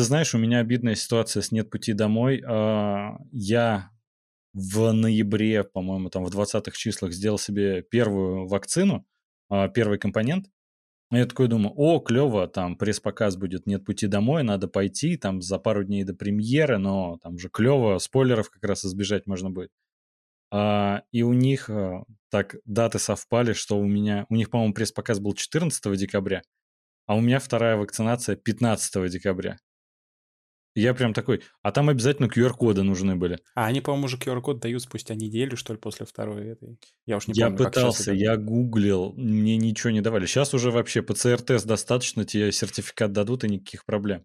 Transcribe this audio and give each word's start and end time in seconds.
Ты 0.00 0.04
знаешь, 0.04 0.34
у 0.34 0.38
меня 0.38 0.60
обидная 0.60 0.94
ситуация 0.94 1.42
с 1.42 1.52
«Нет 1.52 1.68
пути 1.68 1.92
домой». 1.92 2.42
А, 2.48 3.18
я 3.32 3.90
в 4.54 4.92
ноябре, 4.92 5.62
по-моему, 5.62 6.08
там 6.08 6.24
в 6.24 6.34
20-х 6.34 6.70
числах 6.72 7.12
сделал 7.12 7.36
себе 7.36 7.82
первую 7.82 8.46
вакцину, 8.46 9.04
а, 9.50 9.68
первый 9.68 9.98
компонент. 9.98 10.46
Я 11.10 11.26
такой 11.26 11.48
думаю, 11.48 11.74
о, 11.76 12.00
клево, 12.00 12.48
там 12.48 12.76
пресс-показ 12.76 13.36
будет 13.36 13.66
«Нет 13.66 13.84
пути 13.84 14.06
домой», 14.06 14.42
надо 14.42 14.68
пойти, 14.68 15.18
там 15.18 15.42
за 15.42 15.58
пару 15.58 15.84
дней 15.84 16.04
до 16.04 16.14
премьеры, 16.14 16.78
но 16.78 17.18
там 17.22 17.36
же 17.36 17.50
клево, 17.50 17.98
спойлеров 17.98 18.48
как 18.48 18.64
раз 18.64 18.86
избежать 18.86 19.26
можно 19.26 19.50
будет. 19.50 19.70
А, 20.50 21.02
и 21.12 21.22
у 21.22 21.34
них 21.34 21.68
а, 21.68 22.04
так 22.30 22.56
даты 22.64 22.98
совпали, 22.98 23.52
что 23.52 23.78
у 23.78 23.84
меня, 23.84 24.24
у 24.30 24.36
них, 24.36 24.48
по-моему, 24.48 24.72
пресс-показ 24.72 25.20
был 25.20 25.34
14 25.34 25.94
декабря, 25.94 26.40
а 27.04 27.16
у 27.16 27.20
меня 27.20 27.38
вторая 27.38 27.76
вакцинация 27.76 28.36
15 28.36 29.10
декабря. 29.10 29.58
Я 30.80 30.94
прям 30.94 31.12
такой, 31.12 31.42
а 31.62 31.72
там 31.72 31.88
обязательно 31.88 32.26
QR-коды 32.26 32.82
нужны 32.82 33.16
были. 33.16 33.38
А 33.54 33.66
они, 33.66 33.80
по-моему, 33.80 34.06
уже 34.06 34.16
QR-код 34.16 34.60
дают 34.60 34.82
спустя 34.82 35.14
неделю, 35.14 35.56
что 35.56 35.72
ли, 35.72 35.78
после 35.78 36.06
второй 36.06 36.48
этой. 36.48 36.78
Я 37.06 37.16
уж 37.16 37.26
не 37.28 37.34
я 37.36 37.46
помню. 37.46 37.60
Я 37.60 37.66
пытался, 37.66 38.12
я 38.12 38.36
гуглил, 38.36 39.12
мне 39.16 39.56
ничего 39.56 39.90
не 39.90 40.00
давали. 40.00 40.26
Сейчас 40.26 40.54
уже 40.54 40.70
вообще 40.70 41.02
ПЦР-тест 41.02 41.66
достаточно, 41.66 42.24
тебе 42.24 42.50
сертификат 42.52 43.12
дадут 43.12 43.44
и 43.44 43.48
никаких 43.48 43.84
проблем. 43.84 44.24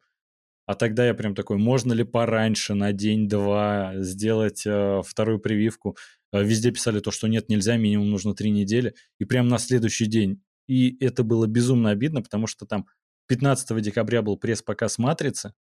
А 0.65 0.73
тогда 0.73 1.05
я 1.05 1.13
прям 1.13 1.35
такой, 1.35 1.57
можно 1.57 1.93
ли 1.93 2.03
пораньше, 2.03 2.73
на 2.73 2.91
день-два, 2.91 3.93
сделать 3.97 4.65
э, 4.65 5.01
вторую 5.05 5.39
прививку? 5.39 5.95
Э, 6.33 6.43
везде 6.43 6.71
писали 6.71 6.99
то, 6.99 7.11
что 7.11 7.27
нет, 7.27 7.49
нельзя, 7.49 7.77
минимум 7.77 8.09
нужно 8.09 8.33
три 8.33 8.49
недели. 8.49 8.95
И 9.19 9.25
прям 9.25 9.47
на 9.47 9.59
следующий 9.59 10.07
день. 10.07 10.41
И 10.67 10.97
это 11.03 11.23
было 11.23 11.45
безумно 11.45 11.91
обидно, 11.91 12.23
потому 12.23 12.47
что 12.47 12.65
там 12.65 12.87
15 13.27 13.79
декабря 13.81 14.21
был 14.21 14.37
пресс-показ 14.37 14.97
«Матрицы», 14.97 15.53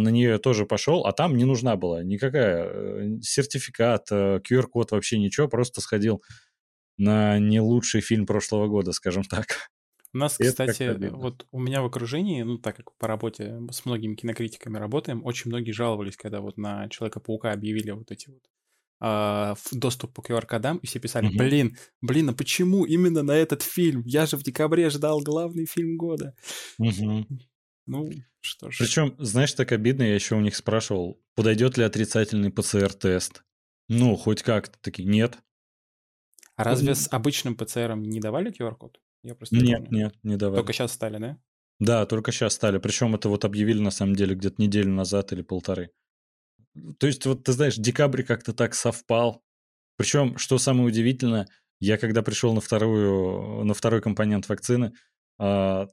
на 0.00 0.08
нее 0.08 0.30
я 0.30 0.38
тоже 0.38 0.66
пошел, 0.66 1.06
а 1.06 1.12
там 1.12 1.36
не 1.36 1.44
нужна 1.44 1.76
была 1.76 2.02
никакая 2.02 2.64
э, 2.66 3.18
сертификат, 3.22 4.10
QR-код, 4.10 4.92
э, 4.92 4.94
вообще 4.94 5.18
ничего, 5.18 5.48
просто 5.48 5.80
сходил 5.80 6.22
на 6.96 7.38
не 7.38 7.60
лучший 7.60 8.00
фильм 8.00 8.26
прошлого 8.26 8.66
года, 8.66 8.92
скажем 8.92 9.24
так. 9.24 9.70
У 10.14 10.18
нас, 10.18 10.38
кстати, 10.38 10.96
вот 11.10 11.46
у 11.52 11.60
меня 11.60 11.82
в 11.82 11.86
окружении, 11.86 12.42
ну, 12.42 12.58
так 12.58 12.76
как 12.76 12.96
по 12.96 13.06
работе 13.06 13.60
с 13.70 13.84
многими 13.84 14.14
кинокритиками 14.14 14.78
работаем, 14.78 15.24
очень 15.24 15.50
многие 15.50 15.72
жаловались, 15.72 16.16
когда 16.16 16.40
вот 16.40 16.56
на 16.56 16.88
Человека-паука 16.88 17.52
объявили 17.52 17.90
вот 17.90 18.10
эти 18.10 18.30
вот 18.30 18.42
э, 19.02 19.54
доступ 19.72 20.14
по 20.14 20.20
QR-кодам, 20.20 20.78
и 20.78 20.86
все 20.86 20.98
писали, 20.98 21.28
блин, 21.28 21.76
блин, 22.00 22.30
а 22.30 22.32
почему 22.32 22.84
именно 22.86 23.22
на 23.22 23.32
этот 23.32 23.62
фильм? 23.62 24.02
Я 24.06 24.24
же 24.24 24.38
в 24.38 24.42
декабре 24.42 24.88
ждал 24.88 25.20
главный 25.20 25.66
фильм 25.66 25.98
года. 25.98 26.34
Ну, 27.88 28.10
что 28.40 28.70
ж. 28.70 28.78
Причем, 28.78 29.14
знаешь, 29.18 29.54
так 29.54 29.72
обидно, 29.72 30.02
я 30.02 30.14
еще 30.14 30.34
у 30.34 30.40
них 30.40 30.54
спрашивал, 30.54 31.22
подойдет 31.34 31.78
ли 31.78 31.84
отрицательный 31.84 32.50
ПЦР-тест. 32.50 33.42
Ну, 33.88 34.14
хоть 34.14 34.42
как-то 34.42 34.78
такие, 34.82 35.08
нет. 35.08 35.38
А 36.54 36.64
разве 36.64 36.94
с 36.94 37.08
обычным 37.10 37.56
ПЦРом 37.56 38.02
не 38.02 38.20
давали 38.20 38.52
QR-код? 38.52 39.00
Я 39.22 39.34
просто 39.34 39.56
не 39.56 39.62
Нет, 39.62 39.84
помню. 39.84 39.98
нет, 39.98 40.14
не 40.22 40.36
давали. 40.36 40.60
Только 40.60 40.72
сейчас 40.74 40.92
стали, 40.92 41.18
да? 41.18 41.38
Да, 41.80 42.04
только 42.04 42.30
сейчас 42.30 42.54
стали. 42.54 42.78
Причем 42.78 43.14
это 43.14 43.30
вот 43.30 43.44
объявили 43.46 43.80
на 43.80 43.90
самом 43.90 44.14
деле 44.14 44.34
где-то 44.34 44.60
неделю 44.60 44.90
назад 44.90 45.32
или 45.32 45.42
полторы. 45.42 45.90
То 46.98 47.06
есть 47.06 47.24
вот 47.24 47.44
ты 47.44 47.52
знаешь, 47.52 47.76
декабрь 47.76 48.22
как-то 48.22 48.52
так 48.52 48.74
совпал. 48.74 49.42
Причем, 49.96 50.36
что 50.36 50.58
самое 50.58 50.86
удивительное, 50.88 51.48
я 51.80 51.96
когда 51.96 52.22
пришел 52.22 52.52
на 52.52 52.60
вторую, 52.60 53.64
на 53.64 53.72
второй 53.72 54.02
компонент 54.02 54.48
вакцины, 54.48 54.92
а, 55.38 55.88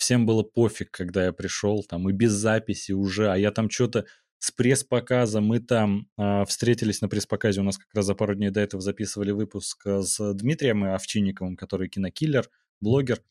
всем 0.00 0.24
было 0.24 0.42
пофиг, 0.42 0.90
когда 0.90 1.26
я 1.26 1.32
пришел, 1.32 1.84
там, 1.84 2.08
и 2.08 2.12
без 2.12 2.32
записи 2.32 2.92
уже, 2.92 3.30
а 3.30 3.36
я 3.36 3.50
там 3.50 3.68
что-то 3.68 4.06
с 4.38 4.50
пресс-показа, 4.50 5.42
мы 5.42 5.60
там 5.60 6.08
э, 6.16 6.44
встретились 6.46 7.02
на 7.02 7.08
пресс-показе, 7.10 7.60
у 7.60 7.64
нас 7.64 7.76
как 7.76 7.94
раз 7.94 8.06
за 8.06 8.14
пару 8.14 8.34
дней 8.34 8.48
до 8.48 8.60
этого 8.60 8.80
записывали 8.80 9.30
выпуск 9.32 9.86
э, 9.86 10.00
с 10.00 10.32
Дмитрием 10.32 10.84
Овчинниковым, 10.84 11.54
который 11.54 11.90
кинокиллер, 11.90 12.48
блогер, 12.80 13.22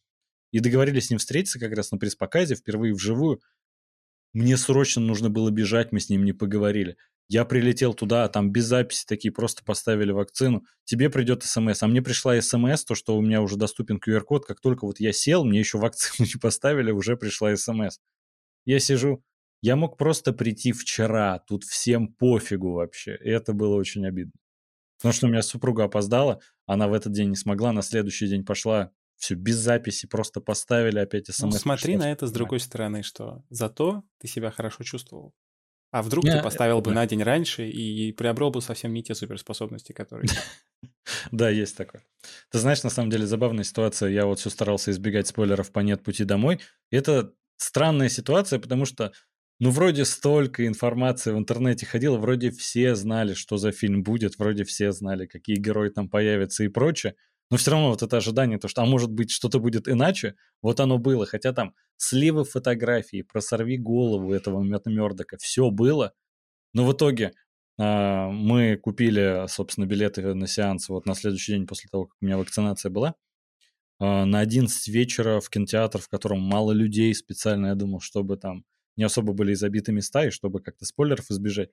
и 0.52 0.60
договорились 0.60 1.08
с 1.08 1.10
ним 1.10 1.18
встретиться 1.18 1.60
как 1.60 1.74
раз 1.74 1.92
на 1.92 1.98
пресс-показе, 1.98 2.54
впервые 2.54 2.94
вживую. 2.94 3.42
Мне 4.34 4.56
срочно 4.56 5.02
нужно 5.02 5.32
было 5.32 5.50
бежать, 5.50 5.92
мы 5.92 6.00
с 6.00 6.10
ним 6.10 6.24
не 6.24 6.34
поговорили. 6.34 6.98
Я 7.30 7.46
прилетел 7.46 7.94
туда, 7.94 8.24
а 8.24 8.30
там 8.30 8.52
без 8.52 8.66
записи 8.66 9.06
такие 9.08 9.32
просто 9.32 9.64
поставили 9.64 10.12
вакцину. 10.12 10.66
Тебе 10.84 11.12
придет 11.12 11.44
смс. 11.44 11.84
А 11.84 11.88
мне 11.88 12.02
пришла 12.02 12.42
смс, 12.42 12.84
то, 12.84 12.96
что 12.96 13.16
у 13.16 13.22
меня 13.22 13.44
уже 13.44 13.56
доступен 13.56 14.02
QR-код. 14.04 14.46
Как 14.46 14.60
только 14.60 14.86
вот 14.86 15.00
я 15.00 15.14
сел, 15.14 15.46
мне 15.46 15.60
еще 15.60 15.78
вакцину 15.78 16.28
не 16.34 16.40
поставили, 16.40 16.92
уже 16.92 17.16
пришла 17.16 17.56
смс. 17.56 18.00
Я 18.66 18.80
сижу, 18.80 19.24
я 19.62 19.76
мог 19.76 19.98
просто 19.98 20.34
прийти 20.34 20.72
вчера, 20.72 21.40
тут 21.40 21.64
всем 21.66 22.08
пофигу 22.08 22.72
вообще. 22.74 23.16
И 23.24 23.30
это 23.30 23.54
было 23.54 23.76
очень 23.76 24.08
обидно. 24.08 24.34
Потому 24.98 25.14
что 25.14 25.28
у 25.28 25.30
меня 25.30 25.44
супруга 25.44 25.84
опоздала, 25.86 26.42
она 26.66 26.88
в 26.88 26.94
этот 26.94 27.14
день 27.14 27.30
не 27.30 27.36
смогла, 27.36 27.72
на 27.72 27.84
следующий 27.84 28.28
день 28.28 28.44
пошла, 28.44 28.92
все 29.18 29.36
без 29.36 29.56
записи, 29.56 30.08
просто 30.08 30.42
поставили 30.42 30.98
опять 30.98 31.28
смс. 31.28 31.42
Ну, 31.42 31.52
смотри 31.52 31.96
на 31.96 32.12
это 32.12 32.26
с 32.26 32.32
другой 32.32 32.60
стороны, 32.60 33.04
что 33.04 33.44
зато 33.50 34.04
ты 34.18 34.28
себя 34.28 34.50
хорошо 34.50 34.84
чувствовал. 34.84 35.34
А 35.92 36.04
вдруг 36.04 36.26
ты 36.26 36.42
поставил 36.42 36.82
бы 36.82 36.92
на 36.92 37.06
день 37.08 37.24
раньше 37.24 37.68
и 37.68 38.12
приобрел 38.12 38.52
бы 38.52 38.62
совсем 38.62 38.94
не 38.94 39.04
те 39.04 39.16
суперспособности, 39.16 39.92
которые... 39.92 40.30
Да, 41.32 41.50
есть 41.50 41.76
такое. 41.76 42.04
Ты 42.52 42.60
знаешь, 42.60 42.84
на 42.84 42.90
самом 42.92 43.10
деле 43.10 43.26
забавная 43.26 43.64
ситуация. 43.64 44.10
Я 44.10 44.26
вот 44.26 44.40
все 44.40 44.50
старался 44.50 44.92
избегать 44.92 45.28
спойлеров 45.28 45.72
по 45.72 45.80
«Нет 45.80 46.04
пути 46.04 46.24
домой». 46.24 46.60
Это 46.92 47.34
странная 47.58 48.10
ситуация, 48.10 48.60
потому 48.60 48.86
что 48.86 49.12
ну, 49.60 49.72
вроде 49.72 50.06
столько 50.06 50.66
информации 50.68 51.32
в 51.32 51.38
интернете 51.38 51.86
ходило, 51.86 52.18
вроде 52.18 52.52
все 52.52 52.96
знали, 52.96 53.34
что 53.34 53.58
за 53.58 53.72
фильм 53.72 54.04
будет, 54.04 54.38
вроде 54.40 54.64
все 54.64 54.92
знали, 54.92 55.26
какие 55.26 55.58
герои 55.58 55.90
там 55.90 56.10
появятся 56.10 56.64
и 56.64 56.70
прочее. 56.70 57.16
Но 57.52 57.58
все 57.58 57.72
равно 57.72 57.90
вот 57.90 58.04
это 58.04 58.18
ожидание, 58.18 58.60
то, 58.60 58.68
что, 58.68 58.84
а 58.84 58.86
может 58.86 59.12
быть, 59.12 59.32
что-то 59.32 59.60
будет 59.60 59.88
иначе, 59.88 60.36
вот 60.62 60.80
оно 60.80 60.98
было. 60.98 61.26
Хотя 61.26 61.52
там 61.52 61.74
сливы 62.00 62.46
фотографий, 62.46 63.24
просорви 63.24 63.78
голову 63.78 64.34
этого 64.34 64.64
Мэтта 64.64 64.90
Мёрдока, 64.90 65.38
все 65.38 65.70
было. 65.70 66.14
Но 66.74 66.86
в 66.86 66.94
итоге 66.94 67.34
э, 67.78 68.28
мы 68.32 68.78
купили, 68.78 69.46
собственно, 69.48 69.86
билеты 69.86 70.34
на 70.34 70.48
сеанс 70.48 70.90
вот 70.90 71.06
на 71.06 71.14
следующий 71.14 71.54
день 71.54 71.68
после 71.68 71.90
того, 71.90 72.06
как 72.06 72.16
у 72.22 72.26
меня 72.26 72.38
вакцинация 72.38 72.90
была. 72.90 73.16
Э, 74.00 74.24
на 74.24 74.40
11 74.40 74.88
вечера 74.88 75.42
в 75.42 75.50
кинотеатр, 75.50 76.00
в 76.00 76.08
котором 76.08 76.40
мало 76.40 76.72
людей 76.72 77.14
специально, 77.14 77.68
я 77.68 77.76
думал, 77.76 78.00
чтобы 78.00 78.38
там 78.38 78.64
не 78.96 79.04
особо 79.04 79.34
были 79.34 79.54
забиты 79.54 79.92
места, 79.92 80.26
и 80.26 80.30
чтобы 80.30 80.62
как-то 80.62 80.86
спойлеров 80.86 81.30
избежать. 81.32 81.70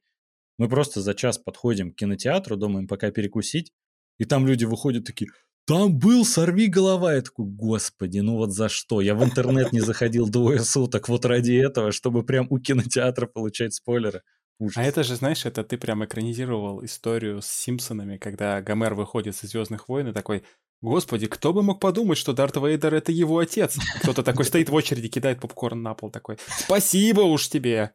Мы 0.58 0.68
просто 0.68 1.00
за 1.02 1.14
час 1.14 1.38
подходим 1.38 1.92
к 1.92 1.96
кинотеатру, 1.96 2.56
думаем, 2.56 2.88
пока 2.88 3.12
перекусить, 3.12 3.72
и 4.18 4.24
там 4.24 4.46
люди 4.46 4.64
выходят 4.64 5.04
такие, 5.04 5.30
там 5.66 5.98
был 5.98 6.24
сорви 6.24 6.68
голова. 6.68 7.14
Я 7.14 7.22
такой, 7.22 7.46
господи, 7.46 8.20
ну 8.20 8.36
вот 8.36 8.52
за 8.52 8.68
что? 8.68 9.00
Я 9.00 9.14
в 9.14 9.24
интернет 9.24 9.72
не 9.72 9.80
заходил 9.80 10.28
двое 10.28 10.60
суток 10.60 11.08
вот 11.08 11.24
ради 11.24 11.54
этого, 11.54 11.92
чтобы 11.92 12.22
прям 12.22 12.46
у 12.50 12.58
кинотеатра 12.58 13.26
получать 13.26 13.74
спойлеры. 13.74 14.22
Ужас. 14.58 14.78
А 14.78 14.82
это 14.84 15.02
же, 15.02 15.16
знаешь, 15.16 15.44
это 15.44 15.64
ты 15.64 15.76
прям 15.76 16.04
экранизировал 16.04 16.82
историю 16.82 17.42
с 17.42 17.46
Симпсонами, 17.46 18.16
когда 18.16 18.62
Гомер 18.62 18.94
выходит 18.94 19.34
из 19.34 19.50
Звездных 19.50 19.88
войн 19.88 20.08
и 20.08 20.12
такой, 20.12 20.44
Господи, 20.82 21.26
кто 21.26 21.52
бы 21.52 21.62
мог 21.62 21.80
подумать, 21.80 22.18
что 22.18 22.32
Дарт 22.32 22.56
Вейдер 22.56 22.94
это 22.94 23.10
его 23.10 23.38
отец? 23.38 23.78
Кто-то 24.02 24.22
такой 24.22 24.44
стоит 24.44 24.68
в 24.68 24.74
очереди, 24.74 25.08
кидает 25.08 25.40
попкорн 25.40 25.82
на 25.82 25.94
пол 25.94 26.10
такой. 26.10 26.38
Спасибо 26.58 27.22
уж 27.22 27.48
тебе. 27.48 27.92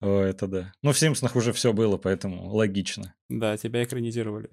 О, 0.00 0.20
это 0.20 0.46
да. 0.46 0.72
Ну, 0.82 0.92
в 0.92 0.98
Симпсонах 0.98 1.36
уже 1.36 1.52
все 1.52 1.72
было, 1.72 1.96
поэтому 1.96 2.48
логично. 2.54 3.14
Да, 3.28 3.56
тебя 3.56 3.82
экранизировали. 3.84 4.50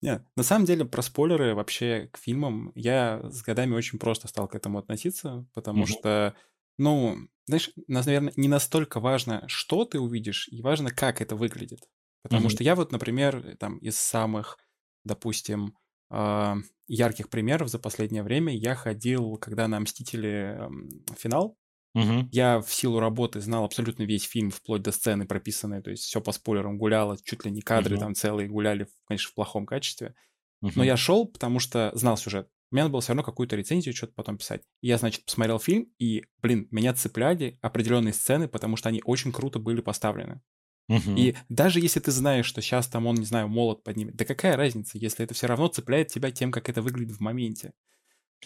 Нет, 0.00 0.24
на 0.36 0.42
самом 0.42 0.64
деле 0.64 0.84
про 0.84 1.02
спойлеры 1.02 1.54
вообще 1.54 2.08
к 2.12 2.18
фильмам 2.18 2.72
я 2.74 3.20
с 3.30 3.42
годами 3.42 3.74
очень 3.74 3.98
просто 3.98 4.28
стал 4.28 4.46
к 4.46 4.54
этому 4.54 4.78
относиться, 4.78 5.46
потому 5.54 5.84
mm-hmm. 5.84 5.98
что, 5.98 6.34
ну, 6.78 7.16
знаешь, 7.46 7.70
наверное, 7.88 8.32
не 8.36 8.46
настолько 8.46 9.00
важно, 9.00 9.42
что 9.48 9.84
ты 9.84 9.98
увидишь, 9.98 10.48
и 10.48 10.62
важно, 10.62 10.90
как 10.90 11.20
это 11.20 11.34
выглядит. 11.34 11.88
Потому 12.22 12.46
mm-hmm. 12.46 12.50
что 12.50 12.64
я 12.64 12.74
вот, 12.76 12.92
например, 12.92 13.56
там 13.58 13.78
из 13.78 13.98
самых, 13.98 14.58
допустим, 15.04 15.74
э, 16.10 16.54
ярких 16.86 17.28
примеров 17.28 17.68
за 17.68 17.78
последнее 17.78 18.22
время 18.22 18.54
я 18.54 18.74
ходил, 18.74 19.36
когда 19.36 19.66
на 19.66 19.80
«Мстители» 19.80 20.58
э, 20.58 20.68
финал, 21.16 21.56
Угу. 21.98 22.28
Я 22.30 22.60
в 22.60 22.72
силу 22.72 23.00
работы 23.00 23.40
знал 23.40 23.64
абсолютно 23.64 24.04
весь 24.04 24.22
фильм, 24.22 24.50
вплоть 24.50 24.82
до 24.82 24.92
сцены 24.92 25.26
прописанной, 25.26 25.82
то 25.82 25.90
есть 25.90 26.04
все 26.04 26.20
по 26.20 26.32
спойлерам 26.32 26.78
гуляло, 26.78 27.16
чуть 27.24 27.44
ли 27.44 27.50
не 27.50 27.60
кадры 27.60 27.96
угу. 27.96 28.04
там 28.04 28.14
целые 28.14 28.48
гуляли, 28.48 28.86
конечно, 29.06 29.30
в 29.30 29.34
плохом 29.34 29.66
качестве. 29.66 30.14
Угу. 30.60 30.72
Но 30.76 30.84
я 30.84 30.96
шел, 30.96 31.26
потому 31.26 31.58
что 31.58 31.90
знал 31.94 32.16
сюжет. 32.16 32.48
Мне 32.70 32.82
надо 32.82 32.92
было 32.92 33.00
все 33.00 33.12
равно 33.12 33.22
какую-то 33.22 33.56
рецензию 33.56 33.96
что-то 33.96 34.12
потом 34.14 34.36
писать. 34.36 34.62
я, 34.82 34.98
значит, 34.98 35.24
посмотрел 35.24 35.58
фильм, 35.58 35.90
и, 35.98 36.24
блин, 36.42 36.68
меня 36.70 36.92
цепляли 36.92 37.58
определенные 37.62 38.12
сцены, 38.12 38.46
потому 38.46 38.76
что 38.76 38.90
они 38.90 39.02
очень 39.04 39.32
круто 39.32 39.58
были 39.58 39.80
поставлены. 39.80 40.42
Угу. 40.88 41.16
И 41.16 41.34
даже 41.48 41.80
если 41.80 42.00
ты 42.00 42.10
знаешь, 42.10 42.46
что 42.46 42.60
сейчас 42.60 42.86
там 42.88 43.06
он, 43.06 43.16
не 43.16 43.24
знаю, 43.24 43.48
молот 43.48 43.82
поднимет, 43.82 44.16
да 44.16 44.24
какая 44.24 44.56
разница, 44.56 44.98
если 44.98 45.24
это 45.24 45.34
все 45.34 45.46
равно 45.46 45.68
цепляет 45.68 46.08
тебя 46.08 46.30
тем, 46.30 46.50
как 46.50 46.68
это 46.68 46.82
выглядит 46.82 47.16
в 47.16 47.20
моменте. 47.20 47.72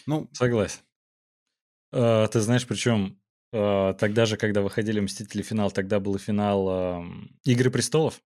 Ну, 0.05 0.29
согласен. 0.33 0.79
Uh, 1.93 2.27
ты 2.27 2.39
знаешь, 2.39 2.65
причем 2.65 3.19
тогда 3.53 4.25
же, 4.25 4.37
когда 4.37 4.61
выходили 4.61 4.99
«Мстители. 4.99 5.41
Финал», 5.41 5.71
тогда 5.71 5.99
был 5.99 6.17
финал 6.17 6.67
э, 6.69 7.03
«Игры 7.43 7.69
престолов». 7.69 8.21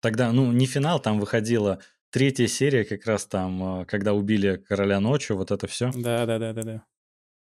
Тогда, 0.00 0.32
ну, 0.32 0.50
не 0.50 0.66
финал, 0.66 1.00
там 1.00 1.20
выходила 1.20 1.80
третья 2.10 2.46
серия, 2.46 2.84
как 2.84 3.06
раз 3.06 3.26
там, 3.26 3.82
э, 3.82 3.84
когда 3.86 4.12
убили 4.12 4.56
короля 4.56 5.00
ночью, 5.00 5.36
вот 5.36 5.50
это 5.50 5.66
все. 5.66 5.90
Да, 5.94 6.26
да, 6.26 6.38
да, 6.38 6.52
да, 6.52 6.62
да. 6.62 6.84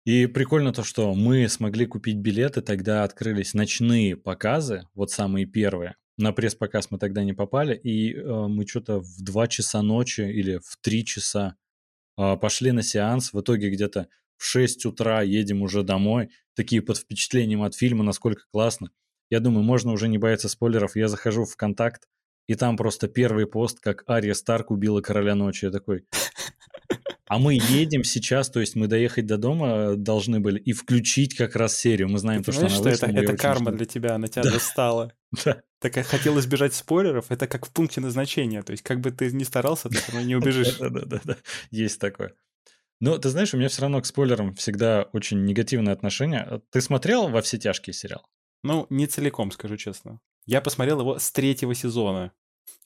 И 0.06 0.26
прикольно 0.26 0.74
то, 0.74 0.84
что 0.84 1.14
мы 1.14 1.48
смогли 1.48 1.86
купить 1.86 2.18
билеты, 2.18 2.62
тогда 2.62 3.04
открылись 3.04 3.54
ночные 3.54 4.18
показы, 4.18 4.88
вот 4.94 5.12
самые 5.12 5.46
первые. 5.46 5.96
На 6.18 6.32
пресс-показ 6.32 6.92
мы 6.92 7.00
тогда 7.00 7.24
не 7.24 7.34
попали, 7.34 7.76
и 7.76 8.14
э, 8.14 8.48
мы 8.48 8.68
что-то 8.68 9.00
в 9.00 9.24
2 9.24 9.48
часа 9.48 9.82
ночи 9.82 10.22
или 10.22 10.58
в 10.58 10.78
3 10.82 11.06
часа 11.06 11.56
э, 12.18 12.38
пошли 12.38 12.72
на 12.72 12.84
сеанс. 12.84 13.34
В 13.34 13.42
итоге 13.42 13.70
где-то 13.70 14.08
в 14.44 14.46
6 14.46 14.86
утра 14.86 15.22
едем 15.22 15.62
уже 15.62 15.84
домой, 15.84 16.30
такие 16.54 16.82
под 16.82 16.98
впечатлением 16.98 17.64
от 17.64 17.76
фильма, 17.76 18.04
насколько 18.04 18.44
классно. 18.52 18.90
Я 19.30 19.40
думаю, 19.40 19.64
можно 19.64 19.94
уже 19.94 20.10
не 20.10 20.18
бояться 20.18 20.50
спойлеров. 20.50 20.98
Я 20.98 21.08
захожу 21.08 21.46
в 21.46 21.56
контакт, 21.56 22.10
и 22.48 22.56
там 22.56 22.76
просто 22.76 23.08
первый 23.08 23.48
пост, 23.48 23.80
как 23.80 24.04
Ария 24.10 24.34
Старк 24.34 24.70
убила 24.70 25.00
короля 25.00 25.34
ночи. 25.34 25.64
Я 25.64 25.72
такой, 25.72 26.04
а 27.26 27.40
мы 27.40 27.54
едем 27.54 28.04
сейчас, 28.04 28.50
то 28.50 28.60
есть 28.60 28.76
мы 28.76 28.88
доехать 28.88 29.26
до 29.26 29.38
дома 29.38 29.96
должны 29.96 30.42
были 30.42 30.60
и 30.60 30.74
включить 30.74 31.36
как 31.38 31.56
раз 31.56 31.78
серию. 31.78 32.10
Мы 32.10 32.20
знаем, 32.20 32.42
Ты 32.44 32.48
то, 32.48 32.52
что 32.52 32.66
она 32.66 32.70
что 32.76 32.90
это, 32.90 33.06
это 33.06 33.38
карма 33.38 33.68
ждем. 33.68 33.78
для 33.78 33.86
тебя, 33.86 34.16
она 34.16 34.28
тебя 34.28 34.44
Да. 34.44 34.52
достала. 34.52 35.14
Да. 35.46 35.62
Так 35.80 35.94
как 35.94 36.06
хотел 36.06 36.38
избежать 36.40 36.74
спойлеров, 36.74 37.32
это 37.32 37.48
как 37.48 37.66
в 37.66 37.72
пункте 37.72 38.02
назначения. 38.02 38.62
То 38.62 38.72
есть 38.72 38.84
как 38.84 39.00
бы 39.00 39.10
ты 39.12 39.32
ни 39.32 39.44
старался, 39.44 39.88
ты 39.90 39.98
все 39.98 40.12
равно 40.12 40.28
не 40.28 40.36
убежишь. 40.40 40.78
Да-да-да, 40.80 41.38
есть 41.72 42.00
такое. 42.00 42.34
Но 43.00 43.18
ты 43.18 43.30
знаешь, 43.30 43.54
у 43.54 43.58
меня 43.58 43.70
все 43.70 43.82
равно 43.82 44.02
к 44.02 44.06
спойлерам 44.06 44.54
всегда 44.56 45.04
очень 45.14 45.44
негативное 45.46 45.94
отношение. 45.94 46.62
Ты 46.72 46.80
смотрел 46.82 47.28
во 47.28 47.42
все 47.42 47.58
тяжкие 47.58 47.94
сериал? 47.94 48.26
Ну, 48.64 48.88
не 48.90 49.08
целиком, 49.08 49.52
скажу 49.52 49.76
честно. 49.78 50.20
Я 50.46 50.62
посмотрел 50.62 51.02
его 51.02 51.20
с 51.20 51.32
третьего 51.32 51.76
сезона. 51.76 52.32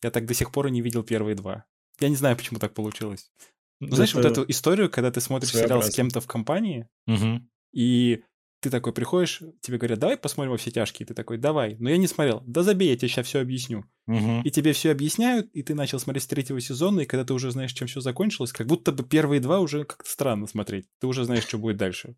Я 0.02 0.10
так 0.12 0.26
до 0.26 0.34
сих 0.34 0.52
пор 0.52 0.68
и 0.68 0.72
не 0.72 0.82
видел 0.82 1.04
первые 1.04 1.36
два. 1.36 1.66
Я 2.00 2.10
не 2.10 2.16
знаю, 2.16 2.36
почему 2.36 2.60
так 2.60 2.74
получилось. 2.74 3.32
Ну, 3.80 3.96
знаешь, 3.96 4.16
вот 4.16 4.26
эту 4.26 4.44
историю, 4.48 4.90
когда 4.90 5.12
ты 5.12 5.22
смотришь 5.22 5.52
сериал 5.52 5.84
с 5.84 5.94
кем-то 5.94 6.20
в 6.20 6.26
компании, 6.28 6.88
Мгм. 7.06 7.48
и 7.74 8.24
ты 8.60 8.70
такой 8.70 8.94
приходишь, 8.94 9.42
тебе 9.62 9.78
говорят, 9.78 10.00
давай 10.00 10.18
посмотрим 10.18 10.52
во 10.52 10.58
все 10.58 10.72
тяжкие. 10.72 11.06
Ты 11.06 11.14
такой, 11.14 11.38
давай. 11.38 11.76
Но 11.80 11.90
я 11.90 11.98
не 11.98 12.08
смотрел. 12.08 12.44
Да 12.46 12.64
забей, 12.64 12.90
я 12.90 12.98
тебе 12.98 13.08
сейчас 13.10 13.28
все 13.28 13.40
объясню. 13.40 13.86
Мгм. 14.08 14.42
И 14.42 14.50
тебе 14.52 14.74
все 14.74 14.92
объясняют, 14.92 15.50
и 15.54 15.62
ты 15.64 15.76
начал 15.76 16.00
смотреть 16.00 16.24
с 16.24 16.28
третьего 16.28 16.60
сезона, 16.60 17.02
и 17.02 17.06
когда 17.06 17.24
ты 17.24 17.34
уже 17.34 17.52
знаешь, 17.52 17.74
чем 17.74 17.88
все 17.88 18.02
закончилось, 18.02 18.52
как 18.52 18.68
будто 18.68 18.92
бы 18.92 19.04
первые 19.04 19.42
два 19.42 19.60
уже 19.60 19.84
как-то 19.86 20.10
странно 20.10 20.48
смотреть. 20.48 20.88
Ты 21.00 21.08
уже 21.08 21.24
знаешь, 21.24 21.44
что 21.46 21.58
будет 21.60 21.78
дальше. 21.78 22.16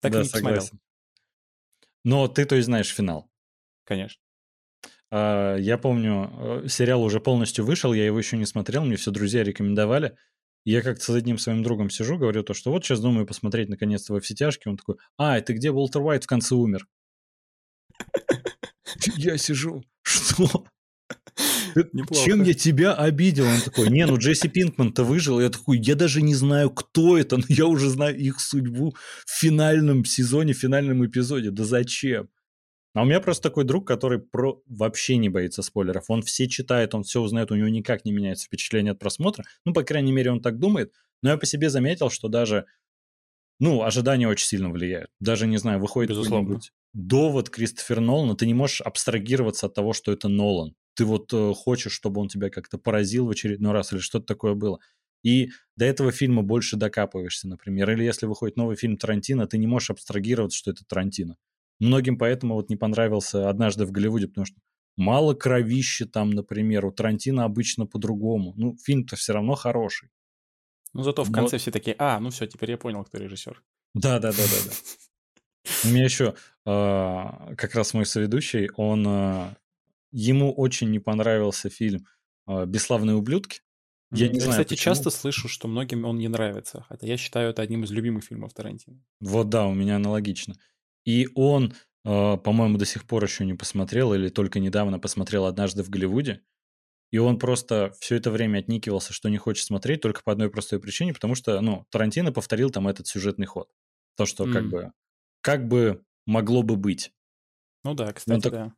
Так 0.00 0.12
и 0.14 0.14
Да, 0.14 0.22
не 0.22 0.28
посмотрел, 0.28 0.62
согласен. 0.62 0.80
Но 2.04 2.26
ты, 2.26 2.44
то 2.44 2.56
есть, 2.56 2.66
знаешь 2.66 2.92
финал. 2.92 3.30
конечно. 3.84 4.20
А, 5.10 5.56
Я 5.56 5.78
помню, 5.78 6.62
э, 6.64 6.68
сериал 6.68 7.02
уже 7.02 7.20
полностью 7.20 7.64
вышел, 7.64 7.92
я 7.92 8.04
его 8.06 8.18
еще 8.18 8.36
не 8.36 8.46
смотрел, 8.46 8.84
мне 8.84 8.96
все 8.96 9.10
друзья 9.10 9.42
рекомендовали. 9.44 10.16
Я 10.70 10.82
как-то 10.82 11.02
с 11.02 11.08
одним 11.08 11.38
своим 11.38 11.62
другом 11.62 11.88
сижу, 11.88 12.18
говорю 12.18 12.42
то, 12.42 12.52
что 12.52 12.70
вот 12.70 12.84
сейчас 12.84 13.00
думаю 13.00 13.26
посмотреть 13.26 13.70
наконец-то 13.70 14.12
во 14.12 14.20
все 14.20 14.34
тяжкие. 14.34 14.72
Он 14.72 14.76
такой, 14.76 14.96
а, 15.16 15.38
это 15.38 15.54
где 15.54 15.70
Уолтер 15.70 16.02
Уайт 16.02 16.24
в 16.24 16.26
конце 16.26 16.54
умер? 16.56 16.86
Я 19.16 19.38
сижу, 19.38 19.82
что? 20.02 20.66
Неплохо. 21.94 22.22
Чем 22.22 22.42
я 22.42 22.52
тебя 22.52 22.92
обидел? 22.92 23.46
Он 23.46 23.60
такой, 23.62 23.88
не, 23.88 24.04
ну 24.04 24.18
Джесси 24.18 24.48
Пинкман-то 24.48 25.04
выжил. 25.04 25.40
Я 25.40 25.48
такой, 25.48 25.78
я 25.78 25.94
даже 25.94 26.20
не 26.20 26.34
знаю, 26.34 26.68
кто 26.68 27.16
это, 27.16 27.38
но 27.38 27.44
я 27.48 27.66
уже 27.66 27.88
знаю 27.88 28.18
их 28.18 28.38
судьбу 28.38 28.94
в 29.24 29.30
финальном 29.40 30.04
сезоне, 30.04 30.52
в 30.52 30.58
финальном 30.58 31.06
эпизоде. 31.06 31.50
Да 31.50 31.64
зачем? 31.64 32.28
А 32.94 33.02
у 33.02 33.04
меня 33.04 33.20
просто 33.20 33.42
такой 33.44 33.64
друг, 33.64 33.86
который 33.86 34.18
про... 34.18 34.62
вообще 34.66 35.16
не 35.16 35.28
боится 35.28 35.62
спойлеров. 35.62 36.04
Он 36.08 36.22
все 36.22 36.48
читает, 36.48 36.94
он 36.94 37.02
все 37.02 37.20
узнает, 37.20 37.50
у 37.50 37.54
него 37.54 37.68
никак 37.68 38.04
не 38.04 38.12
меняется 38.12 38.46
впечатление 38.46 38.92
от 38.92 38.98
просмотра. 38.98 39.44
Ну, 39.64 39.72
по 39.72 39.82
крайней 39.82 40.12
мере, 40.12 40.32
он 40.32 40.40
так 40.40 40.58
думает. 40.58 40.92
Но 41.22 41.30
я 41.30 41.36
по 41.36 41.46
себе 41.46 41.70
заметил, 41.70 42.10
что 42.10 42.28
даже, 42.28 42.66
ну, 43.60 43.82
ожидания 43.82 44.28
очень 44.28 44.46
сильно 44.46 44.70
влияют. 44.70 45.10
Даже, 45.20 45.46
не 45.46 45.58
знаю, 45.58 45.80
выходит 45.80 46.16
какой-нибудь 46.16 46.72
довод 46.94 47.50
Кристофер 47.50 48.00
Нолана, 48.00 48.34
ты 48.34 48.46
не 48.46 48.54
можешь 48.54 48.80
абстрагироваться 48.80 49.66
от 49.66 49.74
того, 49.74 49.92
что 49.92 50.12
это 50.12 50.28
Нолан. 50.28 50.74
Ты 50.94 51.04
вот 51.04 51.32
э, 51.32 51.52
хочешь, 51.54 51.92
чтобы 51.92 52.20
он 52.20 52.28
тебя 52.28 52.50
как-то 52.50 52.78
поразил 52.78 53.26
в 53.26 53.30
очередной 53.30 53.72
раз 53.72 53.92
или 53.92 54.00
что-то 54.00 54.26
такое 54.26 54.54
было. 54.54 54.80
И 55.22 55.50
до 55.76 55.84
этого 55.84 56.12
фильма 56.12 56.42
больше 56.42 56.76
докапываешься, 56.76 57.48
например. 57.48 57.90
Или 57.90 58.04
если 58.04 58.26
выходит 58.26 58.56
новый 58.56 58.76
фильм 58.76 58.96
Тарантино, 58.96 59.46
ты 59.46 59.58
не 59.58 59.66
можешь 59.66 59.90
абстрагироваться, 59.90 60.58
что 60.58 60.70
это 60.70 60.84
Тарантино. 60.84 61.36
Многим 61.80 62.18
поэтому 62.18 62.54
вот 62.54 62.70
не 62.70 62.76
понравился 62.76 63.48
«Однажды 63.48 63.84
в 63.86 63.92
Голливуде», 63.92 64.26
потому 64.28 64.46
что 64.46 64.56
мало 64.96 65.34
кровища 65.34 66.06
там, 66.06 66.30
например. 66.30 66.84
У 66.86 66.92
Тарантино 66.92 67.44
обычно 67.44 67.86
по-другому. 67.86 68.52
Ну, 68.56 68.76
фильм-то 68.84 69.16
все 69.16 69.32
равно 69.32 69.54
хороший. 69.54 70.08
Ну, 70.92 71.02
зато 71.02 71.22
в 71.24 71.28
Но- 71.30 71.34
конце 71.34 71.58
все 71.58 71.70
такие, 71.70 71.94
а, 71.98 72.18
ну 72.20 72.30
все, 72.30 72.46
теперь 72.46 72.70
я 72.72 72.78
понял, 72.78 73.04
кто 73.04 73.18
режиссер. 73.18 73.62
Да, 73.94 74.18
да, 74.18 74.32
да, 74.32 74.38
да, 74.38 74.56
да. 74.66 74.72
У 75.84 75.88
меня 75.88 76.04
еще 76.04 76.34
а, 76.64 77.54
как 77.56 77.74
раз 77.74 77.94
мой 77.94 78.06
соведущий, 78.06 78.68
он 78.76 79.04
а, 79.06 79.56
ему 80.10 80.52
очень 80.52 80.90
не 80.90 80.98
понравился 80.98 81.68
фильм 81.70 82.06
а, 82.46 82.66
«Бесславные 82.66 83.14
ублюдки». 83.16 83.60
Я 84.10 84.24
Мгм. 84.26 84.32
не 84.34 84.40
знаю, 84.40 84.52
кстати, 84.52 84.68
почему. 84.70 84.94
часто 84.94 85.10
слышу, 85.10 85.48
что 85.48 85.68
многим 85.68 86.04
он 86.06 86.18
не 86.18 86.28
нравится, 86.28 86.84
хотя 86.88 87.06
я 87.06 87.16
считаю 87.18 87.50
это 87.50 87.60
одним 87.62 87.84
из 87.84 87.90
любимых 87.90 88.24
фильмов 88.24 88.54
Тарантино. 88.54 89.04
Вот 89.20 89.50
да, 89.50 89.66
у 89.66 89.74
меня 89.74 89.96
аналогично. 89.96 90.54
И 91.08 91.28
он, 91.34 91.74
э, 92.04 92.36
по-моему, 92.38 92.78
до 92.78 92.84
сих 92.84 93.06
пор 93.06 93.24
еще 93.24 93.46
не 93.46 93.54
посмотрел, 93.54 94.14
или 94.14 94.28
только 94.28 94.60
недавно 94.60 94.98
посмотрел 95.00 95.46
однажды 95.46 95.82
в 95.82 95.90
Голливуде. 95.90 96.42
И 97.12 97.18
он 97.18 97.38
просто 97.38 97.94
все 98.00 98.16
это 98.16 98.30
время 98.30 98.58
отникивался, 98.60 99.12
что 99.14 99.30
не 99.30 99.38
хочет 99.38 99.66
смотреть, 99.66 100.02
только 100.02 100.22
по 100.24 100.32
одной 100.32 100.50
простой 100.50 100.80
причине, 100.80 101.14
потому 101.14 101.34
что, 101.36 101.60
ну, 101.62 101.86
Тарантино 101.90 102.32
повторил 102.32 102.70
там 102.70 102.88
этот 102.88 103.06
сюжетный 103.08 103.46
ход. 103.46 103.70
То, 104.16 104.26
что 104.26 104.46
как 104.48 104.64
М. 104.64 104.70
бы, 104.70 104.92
как 105.42 105.68
бы 105.68 106.04
могло 106.26 106.62
бы 106.62 106.76
быть. 106.76 107.12
Ну 107.84 107.94
да, 107.94 108.12
кстати, 108.12 108.42
так- 108.42 108.52
да. 108.52 108.74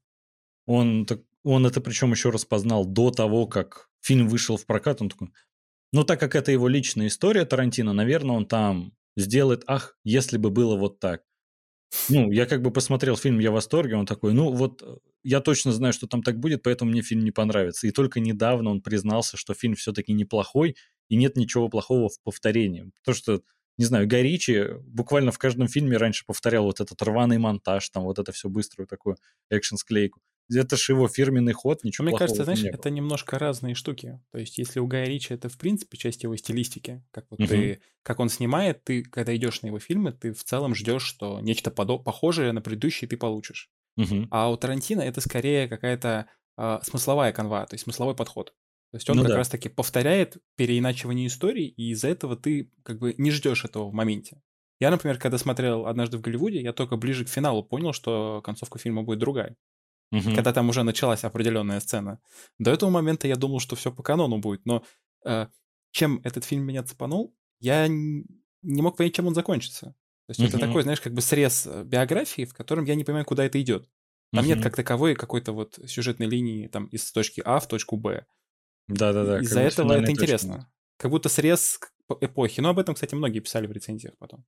Он, 0.66 1.06
так, 1.06 1.20
он 1.44 1.66
это 1.66 1.80
причем 1.80 2.12
еще 2.12 2.30
распознал 2.30 2.84
до 2.86 3.10
того, 3.10 3.46
как 3.46 3.90
фильм 4.00 4.28
вышел 4.28 4.56
в 4.56 4.66
прокат. 4.66 5.02
Он 5.02 5.08
такой, 5.08 5.30
ну, 5.92 6.04
так 6.04 6.20
как 6.20 6.34
это 6.36 6.52
его 6.52 6.68
личная 6.68 7.08
история 7.08 7.44
Тарантино, 7.46 7.92
наверное, 7.94 8.36
он 8.36 8.46
там 8.46 8.94
сделает, 9.16 9.64
ах, 9.66 9.98
если 10.04 10.38
бы 10.38 10.50
было 10.50 10.76
вот 10.76 11.00
так. 11.00 11.24
Ну, 12.08 12.30
я 12.30 12.46
как 12.46 12.62
бы 12.62 12.70
посмотрел 12.70 13.16
фильм, 13.16 13.38
я 13.40 13.50
в 13.50 13.54
восторге, 13.54 13.96
он 13.96 14.06
такой, 14.06 14.32
ну, 14.32 14.52
вот 14.52 14.82
э, 14.82 14.96
я 15.24 15.40
точно 15.40 15.72
знаю, 15.72 15.92
что 15.92 16.06
там 16.06 16.22
так 16.22 16.38
будет, 16.38 16.62
поэтому 16.62 16.90
мне 16.90 17.02
фильм 17.02 17.24
не 17.24 17.32
понравится. 17.32 17.86
И 17.86 17.90
только 17.90 18.20
недавно 18.20 18.70
он 18.70 18.80
признался, 18.80 19.36
что 19.36 19.54
фильм 19.54 19.74
все-таки 19.74 20.12
неплохой, 20.12 20.76
и 21.08 21.16
нет 21.16 21.36
ничего 21.36 21.68
плохого 21.68 22.08
в 22.08 22.20
повторении. 22.22 22.90
То, 23.04 23.12
что, 23.12 23.42
не 23.76 23.84
знаю, 23.84 24.06
Гай 24.06 24.22
Ричи 24.22 24.66
буквально 24.84 25.32
в 25.32 25.38
каждом 25.38 25.66
фильме 25.66 25.96
раньше 25.96 26.24
повторял 26.26 26.64
вот 26.64 26.80
этот 26.80 27.00
рваный 27.02 27.38
монтаж, 27.38 27.88
там 27.90 28.04
вот 28.04 28.18
это 28.20 28.30
все 28.32 28.48
быструю 28.48 28.86
такую 28.86 29.16
экшн-склейку. 29.50 30.20
Это 30.52 30.76
же 30.76 30.92
его 30.92 31.08
фирменный 31.08 31.52
ход, 31.52 31.84
ничего 31.84 32.04
Мне 32.04 32.14
кажется, 32.14 32.44
знаешь, 32.44 32.62
не 32.62 32.72
было. 32.72 32.78
это 32.78 32.90
немножко 32.90 33.38
разные 33.38 33.74
штуки. 33.74 34.20
То 34.32 34.38
есть, 34.38 34.56
если 34.58 34.80
у 34.80 34.86
Гая 34.86 35.06
Ричи 35.06 35.34
это, 35.34 35.48
в 35.50 35.58
принципе, 35.58 35.98
часть 35.98 36.22
его 36.22 36.34
стилистики, 36.36 37.04
как 37.10 37.26
вот 37.30 37.38
Мгм. 37.38 37.46
ты, 37.46 37.82
как 38.02 38.20
он 38.20 38.30
снимает, 38.30 38.84
ты, 38.84 39.02
когда 39.02 39.36
идешь 39.36 39.60
на 39.62 39.66
его 39.66 39.78
фильмы, 39.78 40.12
ты 40.12 40.32
в 40.32 40.42
целом 40.42 40.74
ждешь, 40.74 41.02
что 41.02 41.40
нечто 41.40 41.70
подо- 41.70 42.02
похожее 42.02 42.52
на 42.52 42.62
предыдущий 42.62 43.06
ты 43.06 43.16
получишь. 43.18 43.70
Мгм. 43.96 44.30
А 44.30 44.50
у 44.50 44.56
Тарантино 44.56 45.02
это 45.02 45.20
скорее 45.20 45.68
какая-то 45.68 46.28
а, 46.56 46.80
смысловая 46.82 47.32
канва, 47.32 47.66
то 47.66 47.74
есть 47.74 47.84
смысловой 47.84 48.16
подход. 48.16 48.54
То 48.92 48.96
есть 48.98 49.10
он 49.10 49.18
Ну 49.18 49.22
как 49.22 49.34
да. 49.34 49.36
раз-таки 49.36 49.68
повторяет 49.68 50.38
переиначивание 50.56 51.26
истории, 51.28 51.68
и 51.68 51.90
из-за 51.92 52.08
этого 52.08 52.36
ты 52.36 52.72
как 52.84 52.98
бы 53.00 53.14
не 53.18 53.30
ждешь 53.32 53.64
этого 53.64 53.90
в 53.90 53.94
моменте. 53.94 54.42
Я, 54.80 54.90
например, 54.90 55.18
когда 55.18 55.38
смотрел 55.38 55.86
«Однажды 55.86 56.18
в 56.18 56.22
Голливуде», 56.22 56.60
я 56.62 56.72
только 56.72 56.96
ближе 56.96 57.24
к 57.24 57.28
финалу 57.28 57.64
понял, 57.64 57.92
что 57.92 58.42
концовка 58.44 58.78
фильма 58.78 59.02
будет 59.02 59.18
другая. 59.20 59.56
Мгм. 60.10 60.34
Когда 60.34 60.52
там 60.52 60.68
уже 60.68 60.82
началась 60.82 61.24
определенная 61.24 61.80
сцена. 61.80 62.20
До 62.58 62.70
этого 62.72 62.90
момента 62.90 63.28
я 63.28 63.36
думал, 63.36 63.60
что 63.60 63.76
все 63.76 63.92
по 63.92 64.02
канону 64.02 64.38
будет, 64.38 64.66
но 64.66 64.84
э, 65.24 65.46
чем 65.92 66.20
этот 66.24 66.44
фильм 66.44 66.64
меня 66.64 66.82
цепанул, 66.82 67.36
я 67.60 67.86
не 67.88 68.82
мог 68.82 68.96
понять, 68.96 69.14
чем 69.14 69.26
он 69.26 69.34
закончится. 69.34 69.86
То 70.26 70.30
есть 70.32 70.42
это 70.44 70.58
Мгм. 70.58 70.60
такой, 70.60 70.82
знаешь, 70.82 71.00
как 71.00 71.12
бы 71.14 71.20
срез 71.20 71.66
э, 71.66 71.84
биографии, 71.84 72.44
в 72.44 72.54
котором 72.54 72.84
я 72.84 72.94
не 72.94 73.04
понимаю, 73.04 73.24
куда 73.24 73.44
это 73.44 73.60
идет. 73.60 73.88
Там 74.34 74.46
нет 74.46 74.58
Мгм. 74.58 74.62
как 74.62 74.76
таковой 74.76 75.14
какой-то 75.14 75.52
вот 75.52 75.78
сюжетной 75.86 76.26
линии 76.26 76.66
там 76.68 76.86
из 76.86 77.10
точки 77.12 77.42
А 77.44 77.58
в 77.60 77.68
точку 77.68 77.96
Б. 77.96 78.26
Да-да-да. 78.88 79.38
Из-за 79.40 79.60
этого 79.60 79.92
это 79.94 80.12
точки 80.12 80.20
нет. 80.20 80.20
интересно. 80.22 80.72
Как 80.96 81.10
будто 81.10 81.28
срез 81.28 81.80
эпохи. 82.20 82.60
Но 82.60 82.70
об 82.70 82.78
этом, 82.78 82.94
кстати, 82.94 83.14
многие 83.14 83.40
писали 83.40 83.66
в 83.66 83.72
рецензиях 83.72 84.16
потом. 84.18 84.44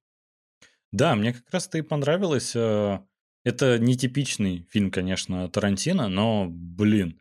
Да, 0.93 1.15
мне 1.15 1.33
как 1.33 1.51
раз-то 1.51 1.79
и 1.79 1.83
понравилось. 1.83 2.55
э, 2.55 3.01
Это 3.45 3.79
нетипичный 3.79 4.67
фильм, 4.71 4.91
конечно, 4.91 5.49
Тарантино, 5.49 6.09
но, 6.09 6.47
блин, 6.49 7.21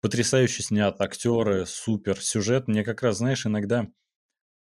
потрясающе 0.00 0.62
снят, 0.62 1.00
актеры, 1.00 1.66
супер, 1.66 2.20
сюжет. 2.20 2.68
Мне 2.68 2.84
как 2.84 3.02
раз, 3.02 3.18
знаешь, 3.18 3.46
иногда 3.46 3.88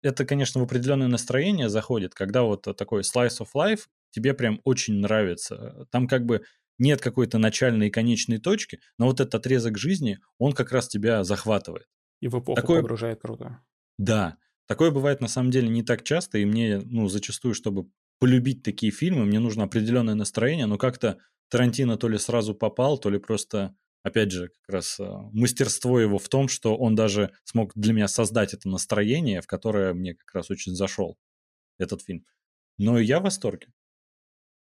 это, 0.03 0.27
конечно, 0.27 0.61
в 0.61 0.65
определенное 0.65 1.09
настроение 1.09 1.69
заходит, 1.69 2.15
когда 2.15 2.43
вот 2.43 2.63
такой 2.77 3.03
slice 3.03 3.41
of 3.41 3.49
life, 3.55 3.83
тебе 4.11 4.35
прям 4.35 4.61
очень 4.65 4.95
нравится. 4.95 5.87
Там 5.91 6.09
как 6.09 6.27
бы 6.27 6.43
нет 6.79 7.01
какой-то 7.01 7.39
начальной 7.39 7.87
и 7.87 7.91
конечной 7.91 8.39
точки, 8.39 8.81
но 8.99 9.07
вот 9.07 9.21
этот 9.21 9.37
отрезок 9.37 9.79
жизни, 9.79 10.19
он 10.39 10.53
как 10.53 10.73
раз 10.73 10.89
тебя 10.89 11.23
захватывает. 11.25 11.87
И 12.21 12.29
в 12.29 12.39
эпоху 12.39 12.57
Такое... 12.57 12.81
погружает 12.81 13.21
круто. 13.21 13.61
Да. 13.99 14.37
Такое 14.67 14.91
бывает 14.91 15.21
на 15.21 15.29
самом 15.29 15.51
деле 15.51 15.69
не 15.69 15.83
так 15.83 16.03
часто, 16.03 16.39
и 16.39 16.45
мне, 16.45 16.81
ну, 16.85 17.09
зачастую, 17.09 17.55
чтобы 17.55 17.89
полюбить 18.23 18.63
такие 18.63 18.93
фильмы, 18.93 19.25
мне 19.25 19.41
нужно 19.41 19.65
определенное 19.65 20.15
настроение, 20.15 20.67
но 20.67 20.79
как-то 20.79 21.19
Тарантино 21.49 21.97
то 21.97 22.07
ли 22.07 22.19
сразу 22.19 22.55
попал, 22.55 22.97
то 22.97 23.11
ли 23.11 23.19
просто, 23.19 23.75
опять 24.05 24.31
же, 24.31 24.47
как 24.47 24.75
раз 24.75 25.01
э, 25.01 25.05
мастерство 25.33 25.99
его 25.99 26.19
в 26.19 26.29
том, 26.29 26.47
что 26.47 26.77
он 26.77 26.95
даже 26.95 27.33
смог 27.43 27.73
для 27.75 27.93
меня 27.93 28.07
создать 28.07 28.55
это 28.55 28.69
настроение, 28.69 29.41
в 29.41 29.49
которое 29.49 29.93
мне 29.93 30.15
как 30.15 30.37
раз 30.37 30.51
очень 30.53 30.77
зашел 30.77 31.19
этот 31.79 32.03
фильм. 32.03 32.25
Но 32.79 32.97
я 33.01 33.19
в 33.19 33.25
восторге. 33.25 33.73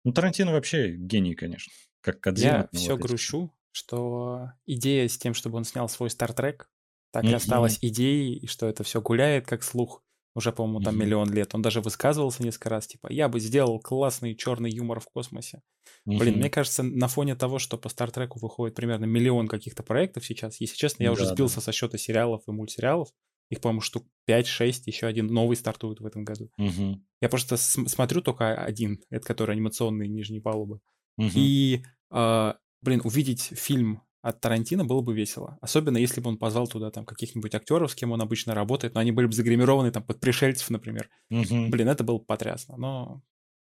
Ну, 0.02 0.12
Тарантино 0.12 0.50
вообще 0.50 0.96
гений, 0.96 1.36
конечно. 1.36 1.72
Как 2.00 2.18
Кадзима. 2.18 2.68
Я 2.72 2.76
все 2.76 2.94
вот 2.94 3.02
грущу, 3.02 3.54
что 3.70 4.50
идея 4.66 5.06
с 5.06 5.16
тем, 5.18 5.34
чтобы 5.34 5.56
он 5.58 5.62
снял 5.62 5.88
свой 5.88 6.10
Стартрек, 6.10 6.68
так 7.12 7.22
и 7.22 7.32
осталась 7.32 7.78
идеей, 7.80 8.38
и 8.38 8.48
что 8.48 8.66
это 8.66 8.82
все 8.82 9.00
гуляет 9.00 9.46
как 9.46 9.62
слух 9.62 10.02
уже, 10.36 10.52
по-моему, 10.52 10.80
там 10.80 10.98
миллион 10.98 11.32
лет. 11.32 11.54
Он 11.54 11.62
даже 11.62 11.80
высказывался 11.80 12.42
несколько 12.42 12.68
раз, 12.68 12.86
типа, 12.86 13.10
я 13.10 13.28
бы 13.30 13.40
сделал 13.40 13.80
классный 13.80 14.36
черный 14.36 14.70
юмор 14.70 15.00
в 15.00 15.06
космосе. 15.06 15.62
Блин, 16.04 16.36
мне 16.36 16.50
кажется, 16.50 16.82
на 16.82 17.08
фоне 17.08 17.34
того, 17.34 17.58
что 17.58 17.78
по 17.78 17.88
Стартреку 17.88 18.38
выходит 18.38 18.74
примерно 18.74 19.06
миллион 19.06 19.48
каких-то 19.48 19.82
проектов 19.82 20.26
сейчас, 20.26 20.60
если 20.60 20.76
честно, 20.76 21.04
я 21.04 21.12
уже 21.12 21.24
сбился 21.24 21.62
со 21.62 21.72
счета 21.72 21.96
сериалов 21.96 22.42
и 22.46 22.52
мультсериалов, 22.52 23.08
их, 23.48 23.62
по-моему, 23.62 23.80
штук 23.80 24.06
5-6, 24.28 24.82
еще 24.86 25.06
один 25.06 25.28
новый 25.28 25.56
стартует 25.56 26.00
в 26.00 26.06
этом 26.06 26.24
году. 26.24 26.50
Угу. 26.58 27.00
Я 27.22 27.28
просто 27.30 27.56
смотрю 27.56 28.20
только 28.20 28.54
один, 28.54 29.00
это 29.08 29.26
который 29.26 29.54
анимационный 29.54 30.08
нижней 30.08 30.40
палубы. 30.40 30.80
Угу. 31.16 31.30
И, 31.34 31.82
э, 32.10 32.52
блин, 32.82 33.00
увидеть 33.04 33.40
фильм 33.40 34.02
от 34.28 34.40
Тарантино 34.40 34.84
было 34.84 35.00
бы 35.00 35.14
весело. 35.14 35.58
Особенно, 35.60 35.98
если 35.98 36.20
бы 36.20 36.28
он 36.28 36.38
позвал 36.38 36.66
туда 36.66 36.90
там 36.90 37.04
каких-нибудь 37.04 37.54
актеров, 37.54 37.92
с 37.92 37.94
кем 37.94 38.12
он 38.12 38.20
обычно 38.20 38.54
работает, 38.54 38.94
но 38.94 39.00
они 39.00 39.12
были 39.12 39.26
бы 39.26 39.32
загримированы 39.32 39.90
там 39.90 40.02
под 40.02 40.20
пришельцев, 40.20 40.68
например. 40.70 41.08
Угу. 41.30 41.68
Блин, 41.68 41.88
это 41.88 42.02
было 42.04 42.18
бы 42.18 42.24
потрясно. 42.24 42.76
Но 42.76 43.22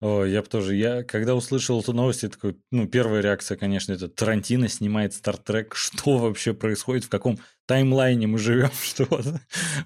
о, 0.00 0.24
я 0.24 0.42
бы 0.42 0.48
тоже. 0.48 0.76
Я 0.76 1.02
когда 1.02 1.34
услышал 1.34 1.80
эту 1.80 1.92
новость, 1.92 2.22
я 2.22 2.28
такой, 2.28 2.56
ну, 2.70 2.86
первая 2.86 3.20
реакция, 3.20 3.56
конечно, 3.56 3.92
это 3.92 4.08
Тарантино 4.08 4.68
снимает 4.68 5.12
Стартрек. 5.12 5.74
Что 5.76 6.18
вообще 6.18 6.54
происходит? 6.54 7.04
В 7.04 7.08
каком 7.08 7.38
таймлайне 7.66 8.28
мы 8.28 8.38
живем? 8.38 8.70
Что 8.82 9.06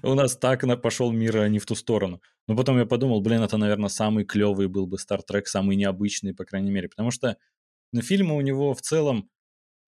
у 0.03 0.13
нас 0.13 0.37
так 0.37 0.63
на 0.63 0.77
пошел 0.77 1.11
мир, 1.11 1.37
а 1.37 1.49
не 1.49 1.57
в 1.57 1.65
ту 1.65 1.73
сторону. 1.73 2.21
Но 2.47 2.55
потом 2.55 2.77
я 2.77 2.85
подумал, 2.85 3.21
блин, 3.21 3.41
это, 3.41 3.57
наверное, 3.57 3.89
самый 3.89 4.23
клевый 4.23 4.67
был 4.67 4.85
бы 4.85 4.99
Стартрек, 4.99 5.47
самый 5.47 5.75
необычный, 5.75 6.35
по 6.35 6.45
крайней 6.45 6.71
мере. 6.71 6.89
Потому 6.89 7.09
что 7.09 7.37
на 7.91 8.03
фильмы 8.03 8.35
у 8.35 8.41
него 8.41 8.75
в 8.75 8.81
целом, 8.81 9.29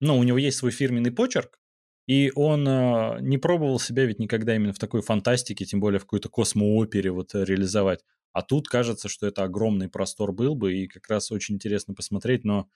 ну, 0.00 0.18
у 0.18 0.22
него 0.22 0.38
есть 0.38 0.58
свой 0.58 0.70
фирменный 0.70 1.10
почерк, 1.10 1.58
и 2.06 2.32
он 2.34 2.66
э, 2.68 3.18
не 3.20 3.38
пробовал 3.38 3.80
себя 3.80 4.04
ведь 4.04 4.18
никогда 4.18 4.54
именно 4.54 4.72
в 4.72 4.78
такой 4.78 5.02
фантастике, 5.02 5.64
тем 5.64 5.80
более 5.80 5.98
в 5.98 6.04
какой-то 6.04 6.28
космоопере 6.28 7.10
вот 7.10 7.34
реализовать. 7.34 8.04
А 8.32 8.42
тут 8.42 8.68
кажется, 8.68 9.08
что 9.08 9.26
это 9.26 9.42
огромный 9.44 9.88
простор 9.88 10.32
был 10.32 10.54
бы, 10.54 10.74
и 10.74 10.86
как 10.86 11.08
раз 11.08 11.32
очень 11.32 11.56
интересно 11.56 11.94
посмотреть, 11.94 12.44
но 12.44 12.68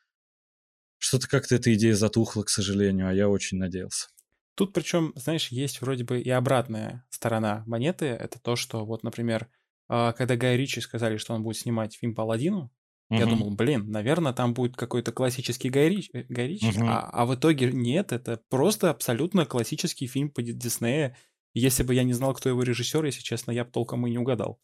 что-то 0.99 1.29
как-то 1.29 1.55
эта 1.55 1.73
идея 1.75 1.95
затухла, 1.95 2.43
к 2.43 2.49
сожалению, 2.49 3.09
а 3.09 3.15
я 3.15 3.29
очень 3.29 3.59
надеялся. 3.59 4.09
Тут 4.55 4.73
причем, 4.73 5.13
знаешь, 5.17 5.49
есть 5.49 5.81
вроде 5.81 6.05
бы 6.05 6.21
и 6.21 6.29
обратная 6.29 7.07
сторона 7.09 7.63
монеты. 7.67 8.07
Это 8.07 8.39
то, 8.39 8.57
что 8.57 8.85
вот, 8.85 9.03
например, 9.03 9.49
а, 9.89 10.13
когда 10.13 10.37
Гай 10.37 10.57
Ричи 10.57 10.81
сказали, 10.81 11.17
что 11.17 11.35
он 11.35 11.43
будет 11.43 11.57
снимать 11.57 11.97
фильм 11.97 12.15
по 12.15 12.23
Аладдину, 12.23 12.71
uh-huh. 13.11 13.19
я 13.19 13.27
думал, 13.27 13.51
блин, 13.51 13.91
наверное, 13.91 14.33
там 14.33 14.55
будет 14.55 14.77
какой-то 14.77 15.13
классический 15.13 15.69
Гай 15.69 15.89
Ричи, 15.89 16.11
э, 16.13 16.25
Ричи 16.29 16.67
uh-huh. 16.67 16.87
а, 16.87 17.11
а 17.13 17.27
в 17.27 17.35
итоге 17.35 17.73
нет, 17.73 18.13
это 18.13 18.41
просто 18.49 18.91
абсолютно 18.91 19.47
классический 19.47 20.07
фильм 20.07 20.31
по 20.31 20.43
Диснея. 20.43 21.17
Если 21.53 21.83
бы 21.83 21.95
я 21.95 22.05
не 22.05 22.13
знал, 22.13 22.35
кто 22.35 22.49
его 22.49 22.63
режиссер, 22.63 23.05
если 23.05 23.23
честно, 23.23 23.51
я 23.51 23.65
бы 23.65 23.71
толком 23.71 24.07
и 24.07 24.11
не 24.11 24.19
угадал. 24.19 24.61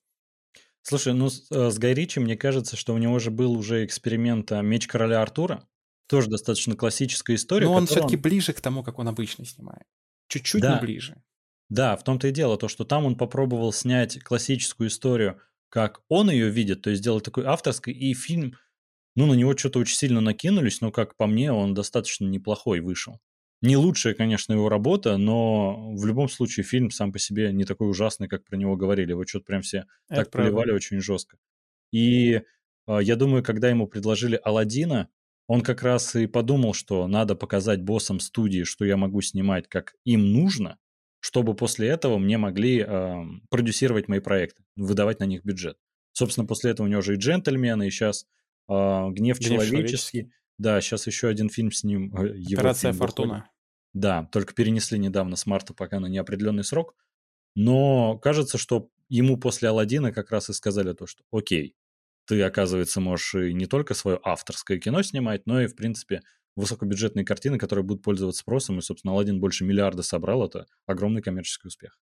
Слушай, 0.83 1.15
ну 1.15 1.31
с, 1.31 1.50
э, 1.50 1.71
с 1.71 1.79
Гай 1.79 1.95
Ричи, 1.95 2.21
мне 2.21 2.37
кажется, 2.37 2.76
что 2.76 2.95
у 2.95 2.99
него 2.99 3.19
же 3.19 3.33
был 3.33 3.53
уже 3.53 3.85
эксперимент 3.85 4.53
а, 4.53 4.62
«Меч 4.62 4.87
короля 4.87 5.21
Артура». 5.21 5.67
Тоже 6.07 6.29
достаточно 6.29 6.76
классическая 6.76 7.35
история. 7.35 7.67
Но 7.67 7.73
он 7.73 7.87
все-таки 7.87 8.15
он... 8.15 8.23
ближе 8.23 8.53
к 8.53 8.61
тому, 8.61 8.85
как 8.85 9.00
он 9.00 9.09
обычно 9.09 9.45
снимает. 9.45 9.87
Чуть-чуть, 10.29 10.62
да. 10.62 10.76
но 10.76 10.81
ближе. 10.81 11.21
Да, 11.69 11.97
в 11.97 12.05
том-то 12.05 12.29
и 12.29 12.31
дело, 12.31 12.57
то, 12.57 12.69
что 12.69 12.85
там 12.85 13.05
он 13.05 13.17
попробовал 13.17 13.73
снять 13.73 14.23
классическую 14.23 14.88
историю, 14.88 15.41
как 15.68 16.00
он 16.08 16.30
ее 16.30 16.49
видит, 16.50 16.82
то 16.82 16.90
есть 16.90 17.02
сделать 17.02 17.25
такой 17.25 17.44
авторской, 17.44 17.92
и 17.92 18.14
фильм, 18.14 18.56
ну, 19.14 19.26
на 19.26 19.35
него 19.35 19.56
что-то 19.56 19.78
очень 19.78 19.96
сильно 19.96 20.20
накинулись, 20.20 20.80
но, 20.80 20.92
как 20.92 21.16
по 21.16 21.26
мне, 21.26 21.52
он 21.52 21.75
достаточно 21.75 22.26
неплохой 22.26 22.80
вышел. 22.80 23.20
Не 23.62 23.76
лучшая, 23.76 24.14
конечно, 24.14 24.52
его 24.52 24.68
работа, 24.68 25.16
но 25.16 25.92
в 25.94 26.04
любом 26.04 26.28
случае 26.28 26.64
фильм 26.64 26.90
сам 26.90 27.12
по 27.12 27.18
себе 27.18 27.52
не 27.52 27.64
такой 27.64 27.88
ужасный, 27.88 28.28
как 28.28 28.44
про 28.44 28.56
него 28.56 28.76
говорили. 28.76 29.11
Его 29.11 29.25
что-то 29.26 29.46
прям 29.46 29.62
все 29.62 29.87
Это 30.08 30.25
так 30.25 30.30
правда. 30.30 30.50
поливали 30.50 30.73
очень 30.73 31.00
жестко. 31.00 31.38
И 31.90 32.42
э, 32.87 32.99
я 33.02 33.16
думаю, 33.16 33.42
когда 33.42 33.70
ему 33.70 33.87
предложили 33.87 34.38
Алладина, 34.44 35.08
он 35.46 35.62
как 35.62 35.82
раз 35.82 36.14
и 36.16 36.26
подумал, 36.26 36.75
что 36.75 37.06
надо 37.06 37.35
показать 37.35 37.82
боссам 37.82 38.20
студии, 38.20 38.64
что 38.64 38.85
я 38.85 38.96
могу 38.96 39.23
снимать, 39.23 39.68
как 39.68 39.94
им 40.04 40.32
нужно, 40.32 40.78
чтобы 41.26 41.54
после 41.54 41.88
этого 41.88 42.18
мне 42.18 42.38
могли 42.38 42.85
э, 42.87 43.25
продюсировать 43.50 44.06
мои 44.06 44.21
проекты, 44.21 44.62
выдавать 44.76 45.18
на 45.18 45.25
них 45.25 45.45
бюджет. 45.45 45.76
Собственно, 46.12 46.47
после 46.47 46.71
этого 46.71 46.87
у 46.87 46.88
него 46.88 47.00
же 47.00 47.14
и 47.14 47.18
«Джентльмены», 47.18 47.88
и 47.88 47.90
сейчас 47.90 48.26
э, 48.68 48.73
«Гнев, 48.73 49.38
Гнев 49.38 49.38
человеческий». 49.40 49.71
человеческий 49.71 50.33
да, 50.59 50.80
сейчас 50.80 51.09
еще 51.09 51.26
один 51.28 51.50
фильм 51.50 51.73
с 51.73 51.83
ним. 51.83 52.14
Э, 52.16 52.30
Операция 52.54 52.92
фильм 52.92 53.00
Фортуна. 53.00 53.35
Выходит. 53.35 53.50
Да, 53.92 54.28
только 54.30 54.54
перенесли 54.54 55.00
недавно 55.00 55.35
с 55.35 55.47
марта 55.47 55.75
пока 55.75 55.99
на 55.99 56.06
неопределенный 56.06 56.64
срок. 56.64 56.95
Но 57.56 58.18
кажется, 58.18 58.56
что 58.56 58.88
ему 59.09 59.37
после 59.37 59.68
Алладина 59.68 60.12
как 60.12 60.30
раз 60.30 60.49
и 60.49 60.52
сказали 60.52 60.92
то, 60.92 61.06
что 61.06 61.25
окей, 61.33 61.75
ты, 62.26 62.40
оказывается, 62.42 63.00
можешь 63.00 63.35
и 63.35 63.52
не 63.52 63.66
только 63.66 63.95
свое 63.95 64.21
авторское 64.23 64.78
кино 64.78 65.02
снимать, 65.02 65.45
но 65.45 65.61
и, 65.61 65.66
в 65.66 65.75
принципе, 65.75 66.21
высокобюджетные 66.56 67.25
картины, 67.25 67.58
которые 67.58 67.84
будут 67.84 68.02
пользоваться 68.02 68.40
спросом. 68.40 68.78
И, 68.78 68.82
собственно, 68.82 69.12
Алладин 69.12 69.40
больше 69.40 69.64
миллиарда 69.64 70.02
собрал. 70.02 70.44
Это 70.44 70.66
огромный 70.86 71.22
коммерческий 71.22 71.68
успех. 71.68 71.98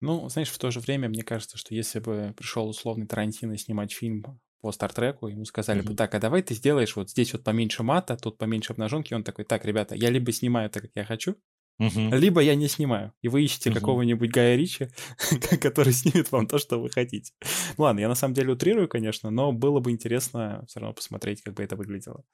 Ну, 0.00 0.28
знаешь, 0.28 0.50
в 0.50 0.58
то 0.58 0.70
же 0.70 0.80
время, 0.80 1.08
мне 1.08 1.22
кажется, 1.22 1.56
что 1.56 1.74
если 1.74 2.00
бы 2.00 2.34
пришел 2.36 2.68
условный 2.68 3.06
Тарантино 3.06 3.56
снимать 3.56 3.92
фильм 3.92 4.40
по 4.60 4.72
Стартреку, 4.72 5.28
ему 5.28 5.44
сказали 5.44 5.82
mm-hmm. 5.82 5.86
бы, 5.86 5.94
так, 5.94 6.14
а 6.14 6.18
давай 6.18 6.42
ты 6.42 6.54
сделаешь 6.54 6.96
вот 6.96 7.10
здесь 7.10 7.32
вот 7.32 7.44
поменьше 7.44 7.82
мата, 7.82 8.16
тут 8.16 8.36
поменьше 8.36 8.72
обнаженки, 8.72 9.14
он 9.14 9.22
такой, 9.22 9.44
так, 9.44 9.64
ребята, 9.64 9.94
я 9.94 10.10
либо 10.10 10.32
снимаю 10.32 10.68
так, 10.68 10.84
как 10.84 10.92
я 10.94 11.04
хочу, 11.04 11.36
uh-huh. 11.80 12.16
либо 12.16 12.40
я 12.40 12.54
не 12.54 12.68
снимаю. 12.68 13.12
И 13.22 13.28
вы 13.28 13.44
ищете 13.44 13.70
uh-huh. 13.70 13.74
какого-нибудь 13.74 14.30
Гая 14.30 14.56
Ричи, 14.56 14.88
который 15.60 15.92
снимет 15.92 16.32
вам 16.32 16.46
то, 16.46 16.58
что 16.58 16.80
вы 16.80 16.90
хотите. 16.90 17.32
Ладно, 17.76 18.00
я 18.00 18.08
на 18.08 18.14
самом 18.14 18.34
деле 18.34 18.52
утрирую, 18.52 18.88
конечно, 18.88 19.30
но 19.30 19.52
было 19.52 19.80
бы 19.80 19.90
интересно 19.90 20.64
все 20.66 20.80
равно 20.80 20.94
посмотреть, 20.94 21.42
как 21.42 21.54
бы 21.54 21.62
это 21.62 21.76
выглядело. 21.76 22.24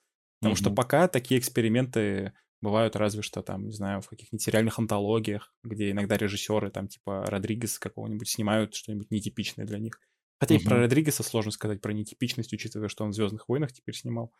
Потому 0.40 0.54
uh-huh. 0.54 0.58
что 0.58 0.70
пока 0.70 1.08
такие 1.08 1.38
эксперименты 1.38 2.32
бывают 2.62 2.96
разве 2.96 3.22
что 3.22 3.42
там, 3.42 3.66
не 3.66 3.72
знаю, 3.72 4.00
в 4.00 4.08
каких-нибудь 4.08 4.42
сериальных 4.42 4.78
антологиях, 4.78 5.54
где 5.62 5.90
иногда 5.90 6.16
режиссеры 6.16 6.70
там 6.70 6.88
типа 6.88 7.24
Родригес 7.26 7.78
какого-нибудь 7.78 8.28
снимают 8.28 8.74
что-нибудь 8.74 9.10
нетипичное 9.10 9.66
для 9.66 9.78
них. 9.78 10.00
Хотя 10.38 10.54
угу. 10.54 10.62
и 10.62 10.64
про 10.64 10.78
Родригеса 10.78 11.22
сложно 11.22 11.52
сказать, 11.52 11.80
про 11.80 11.92
нетипичность, 11.92 12.52
учитывая, 12.52 12.88
что 12.88 13.04
он 13.04 13.10
в 13.10 13.14
«Звездных 13.14 13.48
войнах» 13.48 13.72
теперь 13.72 13.94
снимал 13.94 14.32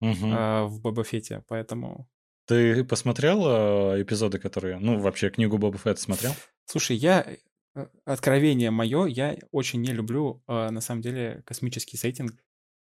угу. 0.00 0.26
а, 0.32 0.66
в 0.66 0.80
Боба 0.80 1.02
Фете, 1.04 1.42
поэтому... 1.48 2.08
Ты 2.46 2.84
посмотрел 2.84 3.44
э, 3.46 4.02
эпизоды, 4.02 4.38
которые... 4.38 4.78
Ну, 4.78 5.00
вообще, 5.00 5.30
книгу 5.30 5.58
Боба 5.58 5.78
Фетта 5.78 6.00
смотрел? 6.00 6.32
Слушай, 6.66 6.96
я... 6.96 7.26
Э, 7.74 7.86
откровение 8.04 8.70
мое, 8.70 9.06
я 9.06 9.36
очень 9.50 9.80
не 9.80 9.92
люблю, 9.92 10.44
э, 10.46 10.70
на 10.70 10.80
самом 10.80 11.00
деле, 11.00 11.42
космический 11.44 11.96
сеттинг. 11.96 12.34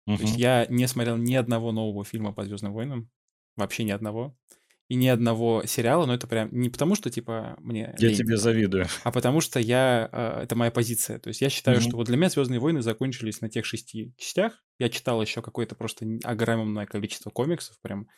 Угу. 0.06 0.16
То 0.16 0.22
есть 0.22 0.36
я 0.36 0.66
не 0.68 0.86
смотрел 0.86 1.16
ни 1.16 1.34
одного 1.34 1.72
нового 1.72 2.04
фильма 2.04 2.32
по 2.32 2.44
«Звездным 2.44 2.72
войнам», 2.72 3.10
вообще 3.56 3.84
ни 3.84 3.90
одного 3.90 4.36
и 4.90 4.96
ни 4.96 5.06
одного 5.06 5.62
сериала, 5.66 6.04
но 6.04 6.14
это 6.14 6.26
прям 6.26 6.48
не 6.50 6.68
потому, 6.68 6.96
что, 6.96 7.10
типа, 7.10 7.56
мне 7.60 7.94
Я 7.98 8.08
лень, 8.08 8.16
тебе 8.16 8.36
завидую. 8.36 8.86
А 9.04 9.12
потому 9.12 9.40
что 9.40 9.60
я... 9.60 10.08
Э, 10.10 10.42
это 10.42 10.56
моя 10.56 10.72
позиция. 10.72 11.20
То 11.20 11.28
есть 11.28 11.40
я 11.40 11.48
считаю, 11.48 11.78
mm-hmm. 11.78 11.88
что 11.88 11.96
вот 11.96 12.08
для 12.08 12.16
меня 12.16 12.28
«Звездные 12.28 12.58
войны» 12.58 12.82
закончились 12.82 13.40
на 13.40 13.48
тех 13.48 13.64
шести 13.64 14.12
частях. 14.18 14.64
Я 14.80 14.88
читал 14.88 15.22
еще 15.22 15.42
какое-то 15.42 15.76
просто 15.76 16.06
огромное 16.24 16.86
количество 16.86 17.30
комиксов, 17.30 17.78
прям 17.80 18.08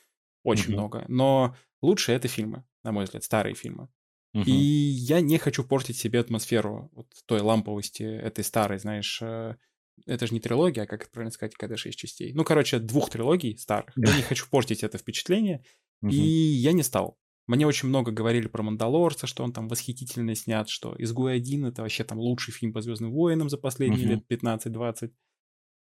очень 0.45 0.71
mm-hmm. 0.71 0.73
много. 0.73 1.05
Но 1.09 1.55
лучше 1.83 2.13
это 2.13 2.29
фильмы, 2.29 2.65
на 2.85 2.93
мой 2.93 3.05
взгляд, 3.05 3.23
старые 3.23 3.55
фильмы. 3.55 3.89
Uh-huh. 4.35 4.45
И 4.47 4.51
я 4.53 5.21
не 5.21 5.37
хочу 5.37 5.65
портить 5.65 5.99
себе 5.99 6.21
атмосферу 6.21 6.91
вот 6.95 7.07
той 7.27 7.43
ламповости 7.43 8.03
этой 8.03 8.45
старой, 8.45 8.79
знаешь, 8.79 9.21
э, 9.21 9.57
это 10.07 10.27
же 10.27 10.35
не 10.35 10.41
трилогия, 10.41 10.85
а 10.85 10.87
как 10.87 11.03
это 11.03 11.11
правильно 11.11 11.33
сказать, 11.33 11.55
когда 11.55 11.77
шесть 11.77 11.99
частей. 11.99 12.33
Ну, 12.33 12.45
короче, 12.45 12.79
двух 12.79 13.11
трилогий 13.11 13.57
старых. 13.57 13.93
Я 13.97 14.17
не 14.17 14.23
хочу 14.23 14.47
портить 14.51 14.83
это 14.83 14.99
впечатление. 14.99 15.65
И 16.03 16.17
я 16.17 16.73
не 16.73 16.83
стал. 16.83 17.19
Мне 17.47 17.67
очень 17.67 17.89
много 17.89 18.13
говорили 18.13 18.47
про 18.47 18.63
Мандалорца, 18.63 19.27
что 19.27 19.43
он 19.43 19.53
там 19.53 19.69
восхитительно 19.69 20.35
снят, 20.35 20.69
что 20.69 20.95
«Изгой 20.99 21.37
один»— 21.37 21.67
это 21.67 21.83
вообще 21.83 22.05
там 22.05 22.19
лучший 22.19 22.53
фильм 22.53 22.73
по 22.73 22.81
«Звездным 22.81 23.13
войнам» 23.13 23.51
за 23.51 23.59
последние 23.59 24.07
лет 24.07 24.25
15-20. 24.31 25.13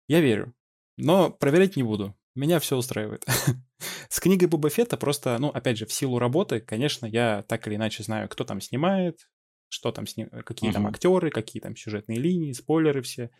Я 0.09 0.21
верю. 0.21 0.55
Но 0.99 1.31
проверять 1.31 1.77
не 1.77 1.83
буду. 1.83 2.15
Меня 2.35 2.61
все 2.61 2.77
устраивает. 2.77 3.25
С 4.11 4.21
книгой 4.21 4.49
Боба 4.49 4.69
Фетта 4.69 4.97
просто, 4.97 5.37
ну, 5.39 5.49
опять 5.49 5.79
же, 5.79 5.87
в 5.87 5.93
силу 5.93 6.19
работы, 6.19 6.61
конечно, 6.61 7.07
я 7.07 7.43
так 7.49 7.67
или 7.67 7.77
иначе 7.77 8.03
знаю, 8.03 8.29
кто 8.29 8.45
там 8.45 8.61
снимает, 8.61 9.29
что 9.69 9.91
там 9.91 10.07
сни... 10.07 10.27
какие 10.45 10.71
uh-huh. 10.71 10.75
там 10.75 10.87
актеры, 10.87 11.31
какие 11.31 11.61
там 11.61 11.75
сюжетные 11.75 12.19
линии, 12.19 12.53
спойлеры 12.53 13.03
все. 13.03 13.31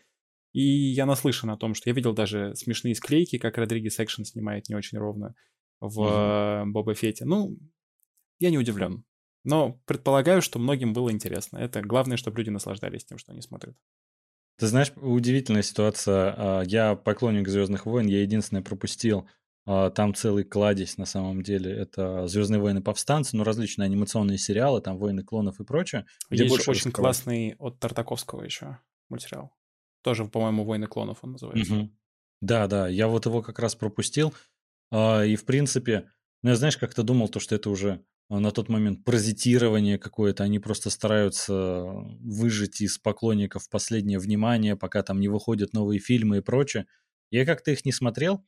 И 0.57 0.89
я 0.89 1.05
наслышан 1.05 1.51
о 1.51 1.55
том, 1.55 1.75
что 1.75 1.87
я 1.87 1.93
видел 1.93 2.13
даже 2.13 2.55
смешные 2.55 2.95
склейки, 2.95 3.37
как 3.37 3.59
Родригес 3.59 3.99
Экшен 3.99 4.25
снимает 4.25 4.69
не 4.69 4.75
очень 4.75 4.97
ровно 4.97 5.35
в 5.79 5.99
uh-huh. 5.99 6.65
Боба 6.65 6.95
Фете. 6.95 7.25
Ну, 7.25 7.59
я 8.39 8.49
не 8.49 8.57
удивлен. 8.57 9.03
Но 9.43 9.79
предполагаю, 9.85 10.41
что 10.41 10.57
многим 10.57 10.93
было 10.93 11.11
интересно. 11.11 11.59
Это 11.59 11.83
главное, 11.83 12.17
чтобы 12.17 12.39
люди 12.39 12.49
наслаждались 12.49 13.05
тем, 13.05 13.19
что 13.19 13.33
они 13.33 13.41
смотрят. 13.43 13.77
Ты 14.57 14.65
знаешь, 14.65 14.91
удивительная 14.95 15.61
ситуация. 15.61 16.33
А, 16.35 16.61
я 16.63 16.95
поклонник 16.95 17.47
Звездных 17.47 17.85
войн, 17.85 18.07
я 18.07 18.23
единственное 18.23 18.63
пропустил. 18.63 19.29
А, 19.67 19.91
там 19.91 20.15
целый 20.15 20.43
кладезь 20.43 20.97
на 20.97 21.05
самом 21.05 21.43
деле. 21.43 21.71
Это 21.71 22.25
Звездные 22.27 22.59
войны 22.59 22.81
повстанцы, 22.81 23.37
ну, 23.37 23.43
различные 23.43 23.85
анимационные 23.85 24.39
сериалы, 24.39 24.81
там 24.81 24.97
войны 24.97 25.23
клонов 25.23 25.59
и 25.59 25.63
прочее. 25.63 26.07
Есть 26.31 26.51
очень 26.51 26.71
раскрывать. 26.71 26.95
классный 26.95 27.55
от 27.59 27.79
Тартаковского 27.79 28.41
еще 28.41 28.79
мультсериал. 29.07 29.51
Тоже, 30.07 30.23
по-моему, 30.23 30.63
Войны 30.63 30.87
клонов 30.87 31.17
он 31.23 31.33
называется. 31.33 31.73
Угу. 31.73 31.91
Да, 32.39 32.67
да, 32.67 32.87
я 32.87 33.09
вот 33.09 33.25
его 33.25 33.41
как 33.41 33.59
раз 33.59 33.75
пропустил. 33.75 34.33
А, 34.89 35.21
и, 35.25 35.35
в 35.35 35.43
принципе, 35.43 36.09
ну, 36.43 36.51
я, 36.51 36.55
знаешь, 36.55 36.77
как-то 36.77 37.03
думал, 37.03 37.27
то, 37.27 37.41
что 37.41 37.55
это 37.55 37.69
уже 37.69 38.05
а, 38.29 38.39
на 38.39 38.51
тот 38.51 38.69
момент 38.69 39.03
паразитирование 39.03 39.99
какое-то, 39.99 40.45
они 40.45 40.59
просто 40.59 40.91
стараются 40.91 41.83
выжить 42.21 42.79
из 42.79 42.97
поклонников 42.97 43.69
последнее 43.69 44.17
внимание, 44.17 44.77
пока 44.77 45.03
там 45.03 45.19
не 45.19 45.27
выходят 45.27 45.73
новые 45.73 45.99
фильмы 45.99 46.37
и 46.37 46.41
прочее. 46.41 46.87
Я 47.29 47.45
как-то 47.45 47.71
их 47.71 47.83
не 47.83 47.91
смотрел, 47.91 48.45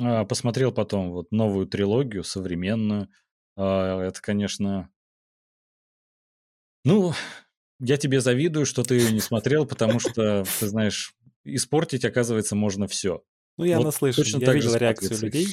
а, 0.00 0.24
посмотрел 0.24 0.72
потом 0.72 1.10
вот 1.10 1.30
новую 1.30 1.66
трилогию, 1.66 2.24
современную. 2.24 3.10
Это, 3.54 4.18
конечно... 4.22 4.88
Ну, 6.86 7.12
я 7.80 7.96
тебе 7.96 8.20
завидую, 8.20 8.66
что 8.66 8.82
ты 8.82 8.96
ее 8.96 9.12
не 9.12 9.20
смотрел, 9.20 9.66
потому 9.66 10.00
что, 10.00 10.44
ты 10.60 10.66
знаешь, 10.66 11.14
испортить, 11.44 12.04
оказывается, 12.04 12.56
можно 12.56 12.86
все. 12.88 13.22
Ну, 13.58 13.64
я 13.64 13.78
вот 13.78 13.84
наслышан, 13.84 14.40
я 14.40 14.52
видел 14.52 14.74
реакцию 14.74 15.18
людей. 15.20 15.48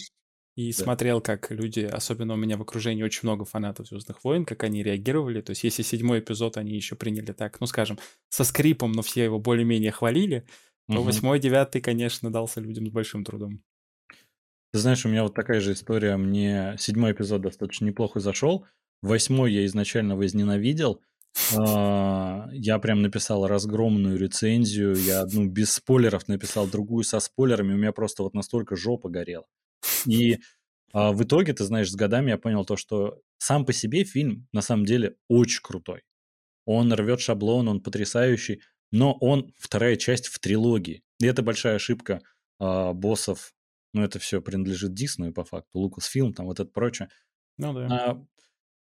И 0.56 0.72
да. 0.72 0.84
смотрел, 0.84 1.20
как 1.20 1.50
люди, 1.50 1.80
особенно 1.80 2.36
у 2.36 2.38
меня 2.38 2.58
в 2.58 2.62
окружении 2.62 3.02
очень 3.02 3.22
много 3.24 3.44
фанатов 3.44 3.88
Звездных 3.88 4.24
войн, 4.24 4.46
как 4.46 4.64
они 4.64 4.84
реагировали. 4.84 5.42
То 5.42 5.50
есть, 5.50 5.64
если 5.64 5.82
седьмой 5.82 6.20
эпизод 6.20 6.58
они 6.58 6.76
еще 6.76 6.96
приняли 6.96 7.32
так, 7.32 7.60
ну 7.60 7.66
скажем, 7.66 7.98
со 8.30 8.44
скрипом, 8.44 8.92
но 8.92 9.02
все 9.02 9.24
его 9.24 9.40
более-менее 9.40 9.92
хвалили, 9.92 10.46
то 10.88 11.02
восьмой, 11.02 11.40
девятый, 11.40 11.82
конечно, 11.82 12.32
дался 12.32 12.60
людям 12.60 12.86
с 12.86 12.92
большим 12.92 13.24
трудом. 13.24 13.64
Ты 14.74 14.80
знаешь, 14.80 15.06
у 15.06 15.10
меня 15.10 15.24
вот 15.24 15.34
такая 15.34 15.60
же 15.60 15.74
история. 15.74 16.18
Мне 16.18 16.76
седьмой 16.78 17.14
эпизод 17.14 17.42
достаточно 17.42 17.86
неплохо 17.86 18.20
зашел. 18.20 18.66
Восьмой 19.02 19.54
я 19.54 19.66
изначально 19.66 20.16
возненавидел. 20.16 21.02
А, 21.58 22.48
я 22.52 22.80
прям 22.80 23.02
написал 23.02 23.48
разгромную 23.48 24.18
рецензию. 24.18 24.96
Я 24.96 25.22
одну 25.22 25.48
без 25.48 25.74
спойлеров 25.74 26.28
написал, 26.28 26.68
другую 26.68 27.04
со 27.04 27.20
спойлерами. 27.20 27.74
У 27.74 27.78
меня 27.78 27.92
просто 27.92 28.24
вот 28.24 28.34
настолько 28.34 28.76
жопа 28.76 29.10
горела. 29.10 29.46
И 30.06 30.40
а, 30.94 31.12
в 31.12 31.24
итоге, 31.24 31.54
ты 31.54 31.64
знаешь, 31.64 31.92
с 31.92 31.96
годами 31.96 32.32
я 32.32 32.38
понял 32.38 32.66
то, 32.66 32.78
что 32.78 33.20
сам 33.40 33.66
по 33.66 33.74
себе 33.74 34.04
фильм 34.04 34.48
на 34.54 34.62
самом 34.62 34.86
деле 34.86 35.16
очень 35.28 35.62
крутой. 35.62 36.04
Он 36.66 36.94
рвет 36.94 37.20
шаблон, 37.20 37.68
он 37.68 37.82
потрясающий, 37.82 38.62
но 38.92 39.14
он 39.20 39.54
вторая 39.58 39.96
часть 39.96 40.28
в 40.28 40.40
трилогии. 40.40 41.04
И 41.20 41.26
это 41.26 41.42
большая 41.42 41.76
ошибка 41.76 42.22
а, 42.60 42.94
боссов. 42.94 43.54
Ну, 43.94 44.04
это 44.04 44.20
все 44.20 44.42
принадлежит 44.42 44.94
Диснею 44.94 45.34
по 45.34 45.44
факту, 45.44 45.80
Лукасфилм, 45.80 46.34
там 46.34 46.46
вот 46.46 46.60
это 46.60 46.72
прочее. 46.72 47.10
Ну 47.58 47.74
да. 47.74 47.88
А, 47.92 48.26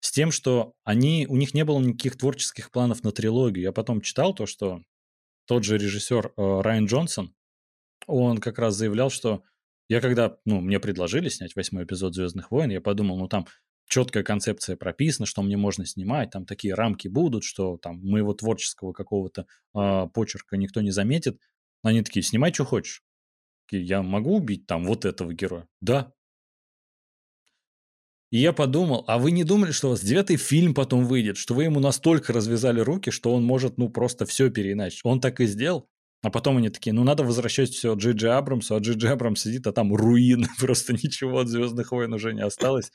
с 0.01 0.11
тем, 0.11 0.31
что 0.31 0.73
они, 0.83 1.25
у 1.29 1.37
них 1.37 1.53
не 1.53 1.63
было 1.63 1.79
никаких 1.79 2.17
творческих 2.17 2.71
планов 2.71 3.03
на 3.03 3.11
трилогию. 3.11 3.63
Я 3.63 3.71
потом 3.71 4.01
читал 4.01 4.33
то, 4.33 4.45
что 4.45 4.83
тот 5.45 5.63
же 5.63 5.77
режиссер 5.77 6.33
э, 6.35 6.61
Райан 6.61 6.87
Джонсон, 6.87 7.33
он 8.07 8.39
как 8.39 8.59
раз 8.59 8.75
заявлял, 8.75 9.09
что 9.09 9.43
я 9.87 10.01
когда, 10.01 10.37
ну, 10.45 10.59
мне 10.59 10.79
предложили 10.79 11.29
снять 11.29 11.55
восьмой 11.55 11.83
эпизод 11.83 12.15
«Звездных 12.15 12.51
войн», 12.51 12.71
я 12.71 12.81
подумал, 12.81 13.17
ну, 13.17 13.27
там 13.27 13.45
четкая 13.87 14.23
концепция 14.23 14.75
прописана, 14.75 15.25
что 15.25 15.43
мне 15.43 15.57
можно 15.57 15.85
снимать, 15.85 16.31
там 16.31 16.45
такие 16.45 16.73
рамки 16.73 17.07
будут, 17.07 17.43
что 17.43 17.77
там 17.77 17.99
моего 18.01 18.33
творческого 18.33 18.93
какого-то 18.93 19.45
э, 19.75 20.07
почерка 20.13 20.57
никто 20.57 20.81
не 20.81 20.91
заметит. 20.91 21.39
Они 21.83 22.01
такие, 22.01 22.23
снимай, 22.23 22.53
что 22.53 22.65
хочешь. 22.65 23.03
Я 23.69 24.01
могу 24.01 24.35
убить 24.35 24.65
там 24.65 24.85
вот 24.85 25.05
этого 25.05 25.33
героя? 25.33 25.67
Да. 25.81 26.13
И 28.31 28.37
я 28.37 28.53
подумал, 28.53 29.03
а 29.07 29.17
вы 29.17 29.31
не 29.31 29.43
думали, 29.43 29.71
что 29.71 29.87
у 29.87 29.89
вас 29.91 30.01
девятый 30.01 30.37
фильм 30.37 30.73
потом 30.73 31.05
выйдет, 31.05 31.35
что 31.35 31.53
вы 31.53 31.65
ему 31.65 31.81
настолько 31.81 32.31
развязали 32.31 32.79
руки, 32.79 33.11
что 33.11 33.33
он 33.33 33.43
может, 33.43 33.77
ну, 33.77 33.89
просто 33.89 34.25
все 34.25 34.49
переиначить? 34.49 35.01
Он 35.03 35.19
так 35.19 35.41
и 35.41 35.45
сделал. 35.45 35.87
А 36.23 36.29
потом 36.29 36.57
они 36.57 36.69
такие, 36.69 36.93
ну 36.93 37.03
надо 37.03 37.23
возвращать 37.23 37.71
все 37.71 37.95
Джи 37.95 38.11
Джи 38.11 38.29
Абрамсу, 38.29 38.75
а 38.75 38.79
Джи 38.79 38.93
Джи 38.93 39.07
Абрамс 39.07 39.41
сидит, 39.41 39.65
а 39.67 39.73
там 39.73 39.93
руины, 39.93 40.47
просто 40.59 40.93
ничего 40.93 41.39
от 41.39 41.47
Звездных 41.47 41.91
войн 41.91 42.13
уже 42.13 42.33
не 42.33 42.41
осталось. 42.41 42.91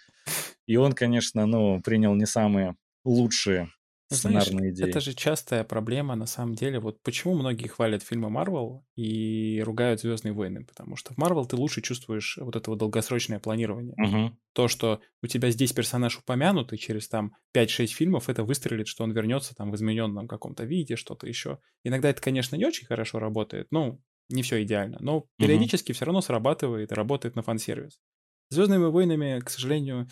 И 0.66 0.77
он, 0.77 0.92
конечно, 0.92 1.44
ну, 1.44 1.81
принял 1.83 2.14
не 2.14 2.27
самые 2.27 2.77
лучшие 3.05 3.70
сценарные 4.09 4.71
идеи. 4.71 4.88
Это 4.88 5.01
же 5.01 5.14
частая 5.14 5.64
проблема, 5.64 6.14
на 6.14 6.27
самом 6.27 6.55
деле. 6.55 6.79
Вот 6.81 7.03
почему 7.03 7.35
многие 7.35 7.69
хвалят 7.69 8.03
фильмы 8.03 8.31
Марвел 8.31 8.85
и 8.95 9.61
ругают 9.64 10.01
Звездные 10.01 10.33
войны? 10.33 10.64
Потому 10.64 10.97
что 10.97 11.14
в 11.14 11.16
Марвел 11.16 11.47
ты 11.47 11.57
лучше 11.57 11.83
чувствуешь 11.83 12.38
вот 12.40 12.57
это 12.57 12.71
вот 12.71 12.79
долгосрочное 12.79 13.38
планирование. 13.38 13.95
Угу. 13.97 14.37
То, 14.53 14.69
что 14.69 15.01
у 15.23 15.27
тебя 15.27 15.51
здесь 15.51 15.73
персонаж 15.73 16.19
упомянут, 16.19 16.73
и 16.73 16.79
через 16.79 17.09
там 17.09 17.33
5-6 17.57 17.87
фильмов 17.88 18.29
это 18.29 18.45
выстрелит, 18.45 18.87
что 18.88 19.05
он 19.05 19.12
вернется 19.12 19.55
там 19.55 19.71
в 19.71 19.77
измененном 19.77 20.29
каком-то 20.29 20.64
виде, 20.64 20.97
что-то 20.97 21.27
еще. 21.27 21.59
Иногда 21.85 22.11
это, 22.11 22.23
конечно, 22.23 22.57
не 22.57 22.64
очень 22.64 22.87
хорошо 22.87 23.19
работает, 23.19 23.69
ну, 23.71 24.01
не 24.29 24.42
все 24.42 24.62
идеально, 24.62 24.99
но 25.01 25.27
периодически 25.38 25.92
угу. 25.92 25.97
все 25.97 26.05
равно 26.05 26.21
срабатывает 26.21 26.92
и 26.92 26.95
работает 26.95 27.37
на 27.37 27.42
фан-сервис. 27.42 28.01
Звездными 28.49 28.87
войнами, 28.87 29.40
к 29.40 29.51
сожалению, 29.51 30.09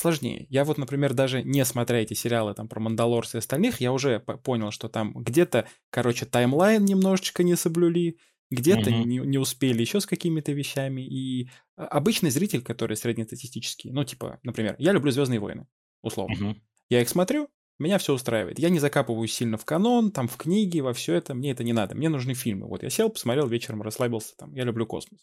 сложнее. 0.00 0.46
Я 0.48 0.64
вот, 0.64 0.78
например, 0.78 1.14
даже 1.14 1.42
не 1.42 1.64
смотря 1.64 1.98
эти 1.98 2.14
сериалы 2.14 2.54
там 2.54 2.68
про 2.68 2.80
Мандалорс 2.80 3.34
и 3.34 3.38
остальных, 3.38 3.80
я 3.80 3.92
уже 3.92 4.20
понял, 4.20 4.70
что 4.70 4.88
там 4.88 5.12
где-то, 5.14 5.66
короче, 5.90 6.26
таймлайн 6.26 6.84
немножечко 6.84 7.42
не 7.42 7.56
соблюли, 7.56 8.18
где-то 8.50 8.90
mm-hmm. 8.90 9.04
не, 9.04 9.18
не 9.18 9.38
успели 9.38 9.80
еще 9.80 10.00
с 10.00 10.06
какими-то 10.06 10.52
вещами. 10.52 11.02
И 11.02 11.48
обычный 11.76 12.30
зритель, 12.30 12.62
который 12.62 12.96
среднестатистический, 12.96 13.90
ну, 13.92 14.04
типа, 14.04 14.40
например, 14.42 14.74
я 14.78 14.92
люблю 14.92 15.12
Звездные 15.12 15.40
войны, 15.40 15.66
условно. 16.02 16.34
Mm-hmm. 16.34 16.56
Я 16.88 17.02
их 17.02 17.08
смотрю, 17.08 17.48
меня 17.78 17.98
все 17.98 18.12
устраивает. 18.12 18.58
Я 18.58 18.68
не 18.68 18.78
закапываюсь 18.78 19.32
сильно 19.32 19.56
в 19.56 19.64
канон, 19.64 20.10
там, 20.10 20.28
в 20.28 20.36
книги, 20.36 20.80
во 20.80 20.92
все 20.92 21.14
это. 21.14 21.34
Мне 21.34 21.52
это 21.52 21.64
не 21.64 21.72
надо. 21.72 21.94
Мне 21.94 22.08
нужны 22.08 22.34
фильмы. 22.34 22.66
Вот 22.66 22.82
я 22.82 22.90
сел, 22.90 23.08
посмотрел 23.08 23.46
вечером, 23.46 23.82
расслабился, 23.82 24.36
там, 24.36 24.52
я 24.54 24.64
люблю 24.64 24.86
космос. 24.86 25.20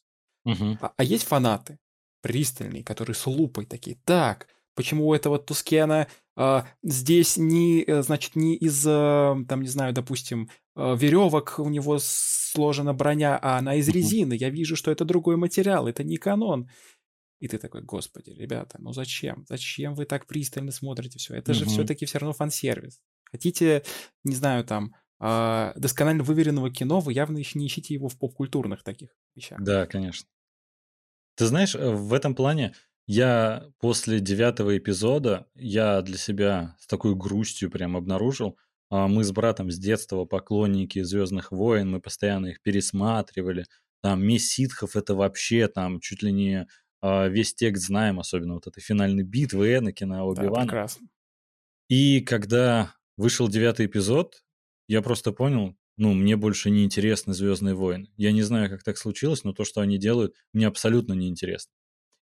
Uh-huh. 0.47 0.77
А, 0.81 0.93
а 0.95 1.03
есть 1.03 1.25
фанаты, 1.25 1.77
пристальные, 2.21 2.83
которые 2.83 3.15
с 3.15 3.27
лупой 3.27 3.65
такие, 3.65 3.97
так, 4.05 4.47
Почему 4.77 5.07
у 5.07 5.13
этого 5.15 5.39
Тускена 5.39 6.07
э, 6.37 6.61
здесь 6.83 7.35
не, 7.35 7.83
э, 7.83 8.03
значит, 8.03 8.35
не 8.35 8.55
из, 8.55 8.85
э, 8.85 9.35
там, 9.49 9.61
не 9.61 9.67
знаю, 9.67 9.91
допустим, 9.91 10.51
э, 10.75 10.95
веревок 10.95 11.55
у 11.57 11.67
него 11.67 11.97
сложена 11.99 12.93
броня, 12.93 13.39
а 13.41 13.57
она 13.57 13.73
из 13.73 13.89
резины. 13.89 14.33
Я 14.33 14.51
вижу, 14.51 14.75
что 14.75 14.91
это 14.91 15.03
другой 15.03 15.35
материал, 15.35 15.87
это 15.87 16.03
не 16.03 16.17
канон. 16.17 16.69
И 17.39 17.47
ты 17.47 17.57
такой, 17.57 17.81
господи, 17.81 18.29
ребята, 18.29 18.77
ну 18.79 18.93
зачем? 18.93 19.45
Зачем 19.49 19.95
вы 19.95 20.05
так 20.05 20.27
пристально 20.27 20.71
смотрите 20.71 21.17
все? 21.17 21.33
Это 21.33 21.55
же 21.55 21.65
все-таки 21.65 22.05
все 22.05 22.19
равно 22.19 22.33
фан-сервис. 22.33 23.01
Хотите, 23.23 23.83
не 24.23 24.35
знаю, 24.35 24.63
там, 24.63 24.93
э, 25.19 25.73
досконально 25.75 26.21
выверенного 26.21 26.69
кино, 26.71 26.99
вы 26.99 27.13
явно 27.13 27.39
еще 27.39 27.57
не 27.57 27.65
ищите 27.65 27.95
его 27.95 28.09
в 28.09 28.17
поп-культурных 28.19 28.83
таких 28.83 29.09
вещах. 29.35 29.59
Да, 29.59 29.87
конечно. 29.87 30.29
Ты 31.35 31.45
знаешь, 31.45 31.75
э, 31.75 31.89
в 31.91 32.13
этом 32.13 32.35
плане 32.35 32.73
я 33.07 33.65
после 33.79 34.19
девятого 34.19 34.77
эпизода, 34.77 35.47
я 35.55 36.01
для 36.01 36.17
себя 36.17 36.75
с 36.79 36.87
такой 36.87 37.15
грустью 37.15 37.71
прям 37.71 37.95
обнаружил, 37.95 38.57
а, 38.89 39.07
мы 39.07 39.23
с 39.23 39.31
братом 39.31 39.71
с 39.71 39.77
детства 39.77 40.25
поклонники 40.25 41.01
«Звездных 41.01 41.51
войн», 41.51 41.89
мы 41.89 42.01
постоянно 42.01 42.47
их 42.47 42.61
пересматривали. 42.61 43.65
Там 44.01 44.23
«Месть 44.23 44.51
ситхов»— 44.51 44.95
это 44.95 45.15
вообще 45.15 45.67
там 45.67 45.99
чуть 45.99 46.21
ли 46.21 46.31
не 46.31 46.67
а, 47.01 47.27
весь 47.27 47.53
текст 47.53 47.85
знаем, 47.85 48.19
особенно 48.19 48.55
вот 48.55 48.67
этой 48.67 48.81
финальной 48.81 49.23
битвы 49.23 49.75
Энакина, 49.75 50.25
Оби-Вана. 50.25 50.55
Да, 50.55 50.61
прекрасно. 50.61 51.07
И 51.89 52.19
когда 52.21 52.93
вышел 53.15 53.47
девятый 53.47 53.85
эпизод, 53.85 54.43
я 54.87 55.01
просто 55.01 55.31
понял, 55.31 55.77
ну, 55.95 56.13
мне 56.13 56.35
больше 56.35 56.69
не 56.69 56.83
интересны 56.83 57.33
«Звездные 57.33 57.73
войны». 57.73 58.09
Я 58.17 58.31
не 58.31 58.41
знаю, 58.41 58.69
как 58.69 58.83
так 58.83 58.97
случилось, 58.97 59.43
но 59.43 59.53
то, 59.53 59.63
что 59.63 59.81
они 59.81 59.97
делают, 59.97 60.35
мне 60.53 60.67
абсолютно 60.67 61.13
не 61.13 61.27
интересно. 61.29 61.71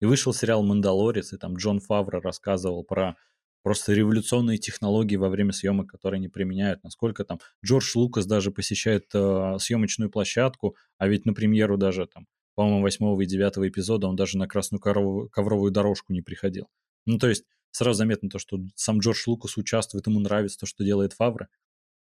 И 0.04 0.06
вышел 0.06 0.34
сериал 0.34 0.62
«Мандалорец», 0.62 1.32
и 1.32 1.38
там 1.38 1.56
Джон 1.56 1.80
Фавро 1.80 2.20
рассказывал 2.20 2.84
про 2.84 3.16
просто 3.62 3.94
революционные 3.94 4.58
технологии 4.58 5.16
во 5.16 5.30
время 5.30 5.52
съемок, 5.52 5.88
которые 5.88 6.18
они 6.18 6.28
применяют, 6.28 6.84
насколько 6.84 7.24
там 7.24 7.38
Джордж 7.64 7.90
Лукас 7.94 8.26
даже 8.26 8.50
посещает 8.50 9.06
э, 9.14 9.56
съемочную 9.58 10.10
площадку, 10.10 10.76
а 10.98 11.08
ведь 11.08 11.24
на 11.24 11.32
премьеру 11.32 11.78
даже 11.78 12.06
там 12.06 12.26
по-моему, 12.54 12.82
восьмого 12.82 13.18
и 13.22 13.24
девятого 13.24 13.66
эпизода 13.66 14.06
он 14.06 14.14
даже 14.14 14.36
на 14.36 14.46
красную 14.46 14.78
ковровую, 14.78 15.30
ковровую 15.30 15.72
дорожку 15.72 16.12
не 16.12 16.20
приходил. 16.20 16.68
Ну, 17.06 17.18
то 17.18 17.26
есть 17.30 17.46
сразу 17.70 17.96
заметно 17.96 18.28
то, 18.28 18.38
что 18.38 18.58
сам 18.74 18.98
Джордж 18.98 19.22
Лукас 19.26 19.56
участвует, 19.56 20.06
ему 20.06 20.20
нравится 20.20 20.58
то, 20.58 20.66
что 20.66 20.84
делает 20.84 21.14
Фавра. 21.14 21.48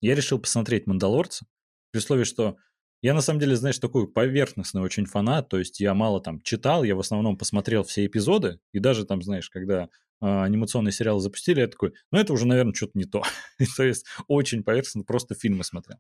Я 0.01 0.13
решил 0.13 0.39
посмотреть 0.39 0.87
«Мандалорца», 0.87 1.45
при 1.91 1.99
условии, 1.99 2.25
что 2.25 2.57
я 3.03 3.13
на 3.13 3.19
самом 3.19 3.41
деле, 3.41 3.57
знаешь, 3.57 3.79
такой 3.79 4.07
поверхностный 4.07 4.81
очень 4.81 5.05
фанат, 5.05 5.49
то 5.49 5.59
есть 5.59 5.81
я 5.81 5.93
мало 5.93 6.21
там 6.21 6.41
читал, 6.41 6.85
я 6.85 6.95
в 6.95 7.01
основном 7.01 7.37
посмотрел 7.37 7.83
все 7.83 8.05
эпизоды, 8.05 8.61
и 8.71 8.79
даже 8.79 9.05
там, 9.05 9.21
знаешь, 9.21 9.49
когда 9.49 9.83
э, 9.83 9.87
анимационные 10.21 10.93
сериалы 10.93 11.19
запустили, 11.19 11.59
я 11.59 11.67
такой, 11.67 11.93
ну 12.11 12.17
это 12.17 12.31
уже, 12.31 12.47
наверное, 12.47 12.73
что-то 12.73 12.93
не 12.95 13.03
то. 13.03 13.21
то 13.75 13.83
есть 13.83 14.05
очень 14.29 14.63
поверхностно 14.63 15.03
просто 15.03 15.35
фильмы 15.35 15.65
смотрел. 15.65 15.99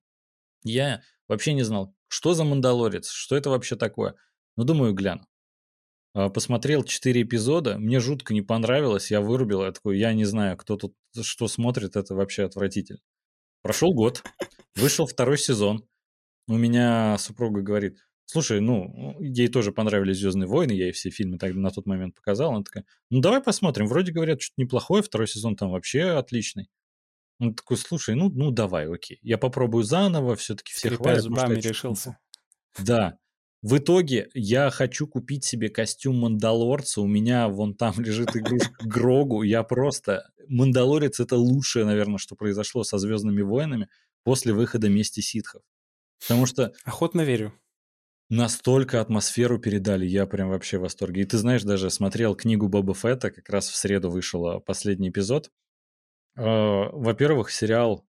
Я 0.63 1.01
вообще 1.27 1.51
не 1.51 1.63
знал, 1.63 1.93
что 2.07 2.33
за 2.33 2.45
«Мандалорец», 2.45 3.09
что 3.09 3.35
это 3.35 3.49
вообще 3.49 3.75
такое. 3.75 4.15
Ну, 4.55 4.63
думаю, 4.63 4.93
гляну. 4.93 5.27
А, 6.13 6.29
посмотрел 6.29 6.85
4 6.85 7.21
эпизода, 7.21 7.77
мне 7.77 7.99
жутко 7.99 8.33
не 8.33 8.41
понравилось, 8.41 9.11
я 9.11 9.19
вырубил, 9.19 9.65
я 9.65 9.73
такой, 9.73 9.99
я 9.99 10.13
не 10.13 10.23
знаю, 10.23 10.55
кто 10.55 10.77
тут 10.77 10.95
что 11.21 11.49
смотрит, 11.49 11.97
это 11.97 12.15
вообще 12.15 12.45
отвратительно. 12.45 13.01
Прошел 13.61 13.93
год, 13.93 14.23
вышел 14.75 15.05
второй 15.05 15.37
сезон, 15.37 15.85
у 16.47 16.57
меня 16.57 17.17
супруга 17.17 17.61
говорит, 17.61 17.99
слушай, 18.25 18.59
ну, 18.59 19.15
ей 19.19 19.47
тоже 19.47 19.71
понравились 19.71 20.17
«Звездные 20.17 20.47
войны», 20.47 20.71
я 20.71 20.85
ей 20.85 20.91
все 20.91 21.09
фильмы 21.09 21.37
тогда 21.37 21.59
на 21.59 21.71
тот 21.71 21.85
момент 21.85 22.15
показал, 22.15 22.53
она 22.53 22.63
такая, 22.63 22.85
ну, 23.09 23.19
давай 23.21 23.41
посмотрим, 23.41 23.87
вроде 23.87 24.11
говорят, 24.11 24.41
что-то 24.41 24.61
неплохое, 24.61 25.03
второй 25.03 25.27
сезон 25.27 25.55
там 25.55 25.71
вообще 25.71 26.03
отличный. 26.03 26.69
Он 27.39 27.53
такой, 27.53 27.77
слушай, 27.77 28.15
ну, 28.15 28.29
ну 28.29 28.51
давай, 28.51 28.87
окей, 28.87 29.19
я 29.21 29.37
попробую 29.37 29.83
заново, 29.83 30.35
все-таки 30.35 30.73
все 30.73 30.89
хвалят. 30.91 31.21
зубами 31.21 31.55
решился. 31.55 32.17
Да. 32.79 33.17
В 33.61 33.77
итоге 33.77 34.29
я 34.33 34.69
хочу 34.69 35.07
купить 35.07 35.45
себе 35.45 35.69
костюм 35.69 36.19
Мандалорца, 36.19 37.01
у 37.01 37.07
меня 37.07 37.47
вон 37.47 37.75
там 37.75 37.93
лежит 37.97 38.35
игрушка 38.35 38.85
Грогу, 38.85 39.43
я 39.43 39.63
просто... 39.63 40.29
Мандалорец— 40.47 41.19
это 41.21 41.37
лучшее, 41.37 41.85
наверное, 41.85 42.17
что 42.17 42.35
произошло 42.35 42.83
со 42.83 42.97
«Звездными 42.97 43.41
войнами» 43.41 43.87
после 44.23 44.53
выхода 44.53 44.89
«Мести 44.89 45.21
ситхов». 45.21 45.61
Потому 46.27 46.45
что... 46.45 46.73
Охотно 46.83 47.21
верю. 47.21 47.53
Настолько 48.29 49.01
атмосферу 49.01 49.59
передали, 49.59 50.05
я 50.05 50.25
прям 50.25 50.49
вообще 50.49 50.77
в 50.77 50.81
восторге. 50.81 51.21
И 51.21 51.25
ты 51.25 51.37
знаешь, 51.37 51.63
даже 51.63 51.89
смотрел 51.89 52.35
книгу 52.35 52.67
Боба 52.67 52.93
Фетта, 52.93 53.29
как 53.29 53.49
раз 53.49 53.69
в 53.69 53.75
среду 53.75 54.09
вышел 54.09 54.47
а, 54.47 54.59
последний 54.59 55.09
эпизод. 55.09 55.51
А, 56.35 56.89
во-первых, 56.91 57.51
сериал, 57.51 58.07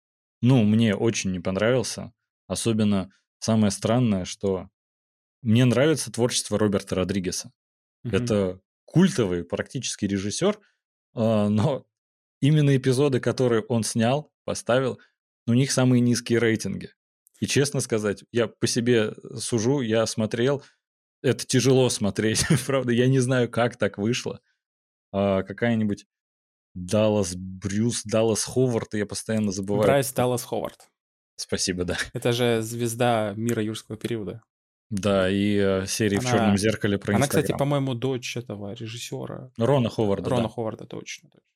ну, 0.41 0.63
мне 0.63 0.95
очень 0.95 1.33
не 1.33 1.41
понравился. 1.41 2.13
Особенно 2.47 3.11
самое 3.41 3.71
странное, 3.71 4.25
что 4.25 4.71
мне 5.43 5.65
нравится 5.65 6.11
творчество 6.11 6.59
Роберта 6.59 6.95
Родригеса. 6.95 7.53
Mm-hmm. 8.07 8.17
Это 8.17 8.61
культовый 8.85 9.45
практически 9.45 10.07
режиссер, 10.07 10.59
а, 11.15 11.49
но 11.49 11.85
именно 12.41 12.77
эпизоды, 12.77 13.21
которые 13.21 13.63
он 13.63 13.83
снял, 13.83 14.33
поставил, 14.45 15.01
у 15.47 15.53
них 15.53 15.73
самые 15.73 16.01
низкие 16.01 16.39
рейтинги. 16.39 16.91
И 17.41 17.47
честно 17.47 17.81
сказать, 17.81 18.25
я 18.33 18.47
по 18.47 18.67
себе 18.67 19.13
сужу, 19.37 19.81
я 19.81 20.07
смотрел, 20.07 20.63
это 21.23 21.47
тяжело 21.47 21.89
смотреть, 21.91 22.45
правда, 22.67 22.93
я 22.93 23.09
не 23.09 23.19
знаю, 23.19 23.51
как 23.51 23.77
так 23.77 23.99
вышло. 23.99 24.41
А 25.13 25.43
какая-нибудь 25.43 26.07
Даллас 26.75 27.35
Брюс, 27.35 28.03
Даллас 28.05 28.45
Ховард, 28.45 28.95
я 28.95 29.07
постоянно 29.07 29.51
забываю. 29.51 29.83
Брайс 29.83 30.13
Даллас 30.13 30.45
Ховард. 30.45 30.89
Спасибо, 31.37 31.85
да. 31.85 31.97
Это 32.13 32.33
же 32.33 32.63
звезда 32.63 33.33
мира 33.37 33.63
юрского 33.63 33.97
периода. 33.97 34.43
Да, 34.89 35.29
и 35.29 35.57
э, 35.57 35.87
серии 35.87 36.19
она, 36.19 36.29
в 36.29 36.31
черном 36.31 36.57
зеркале 36.57 36.99
про 36.99 37.17
Она, 37.17 37.27
кстати, 37.27 37.53
по-моему, 37.53 37.95
дочь 37.95 38.37
этого 38.37 38.73
режиссера. 38.73 39.51
Рона 39.57 39.89
Ховарда. 39.89 40.31
Рона 40.31 40.43
да. 40.45 40.49
Ховарда, 40.49 40.87
точно, 40.87 41.29
точно. 41.29 41.47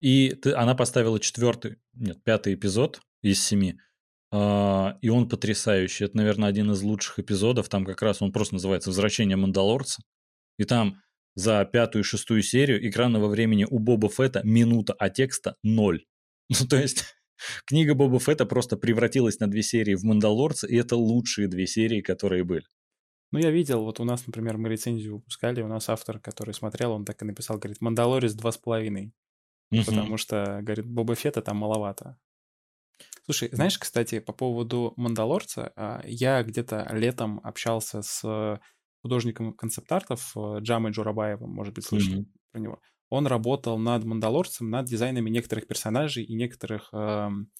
И 0.00 0.30
ты, 0.30 0.52
она 0.52 0.74
поставила 0.74 1.20
четвертый, 1.20 1.76
нет, 1.92 2.22
пятый 2.24 2.54
эпизод 2.54 3.00
из 3.22 3.42
семи. 3.42 3.78
Uh, 4.32 4.94
и 5.00 5.08
он 5.08 5.26
потрясающий. 5.28 6.04
Это, 6.04 6.18
наверное, 6.18 6.50
один 6.50 6.70
из 6.72 6.82
лучших 6.82 7.18
эпизодов. 7.18 7.70
Там 7.70 7.86
как 7.86 8.02
раз 8.02 8.20
он 8.20 8.30
просто 8.30 8.54
называется 8.54 8.90
«Возвращение 8.90 9.36
Мандалорца». 9.36 10.02
И 10.58 10.64
там 10.64 11.00
за 11.34 11.64
пятую 11.64 12.02
и 12.02 12.06
шестую 12.06 12.42
серию 12.42 12.86
экранного 12.88 13.28
времени 13.28 13.66
у 13.70 13.78
Боба 13.78 14.08
Фетта 14.08 14.42
минута, 14.44 14.94
а 14.98 15.08
текста 15.08 15.56
ноль. 15.62 16.04
Ну, 16.60 16.66
то 16.66 16.76
есть 16.76 17.04
книга 17.66 17.94
Боба 17.94 18.18
Фетта 18.18 18.44
просто 18.44 18.76
превратилась 18.76 19.38
на 19.38 19.46
две 19.48 19.62
серии 19.62 19.94
в 19.94 20.02
«Мандалорца», 20.02 20.66
и 20.66 20.76
это 20.76 20.96
лучшие 20.96 21.46
две 21.46 21.66
серии, 21.66 22.00
которые 22.00 22.42
были. 22.42 22.64
Ну, 23.30 23.38
я 23.38 23.50
видел, 23.50 23.84
вот 23.84 24.00
у 24.00 24.04
нас, 24.04 24.26
например, 24.26 24.56
мы 24.56 24.70
рецензию 24.70 25.16
выпускали, 25.16 25.60
у 25.60 25.68
нас 25.68 25.88
автор, 25.90 26.18
который 26.18 26.54
смотрел, 26.54 26.92
он 26.92 27.04
так 27.04 27.20
и 27.22 27.26
написал, 27.26 27.58
говорит, 27.58 27.80
«Мандалорец 27.80 28.32
два 28.32 28.50
с 28.50 28.58
половиной». 28.58 29.12
Потому 29.70 30.16
что, 30.16 30.60
говорит, 30.62 30.86
Боба 30.86 31.14
Фетта 31.14 31.42
там 31.42 31.58
маловато. 31.58 32.18
Слушай, 33.30 33.50
знаешь, 33.52 33.76
кстати, 33.78 34.20
по 34.20 34.32
поводу 34.32 34.94
«Мандалорца», 34.96 35.70
а, 35.76 36.00
я 36.06 36.42
где-то 36.42 36.88
летом 36.92 37.40
общался 37.44 38.00
с 38.00 38.58
художником 39.02 39.52
концепт-артов 39.52 40.32
э, 40.34 40.60
Джамой 40.60 40.92
Джурабаевым, 40.92 41.50
может 41.50 41.74
быть, 41.74 41.84
слышали 41.84 42.22
mm-hmm. 42.22 42.32
про 42.52 42.60
него. 42.60 42.80
Он 43.10 43.26
работал 43.26 43.78
над 43.78 44.04
«Мандалорцем», 44.04 44.70
над 44.70 44.86
дизайнами 44.86 45.28
некоторых 45.28 45.66
персонажей 45.66 46.24
и 46.24 46.34
некоторых, 46.34 46.88
эм, 46.94 47.50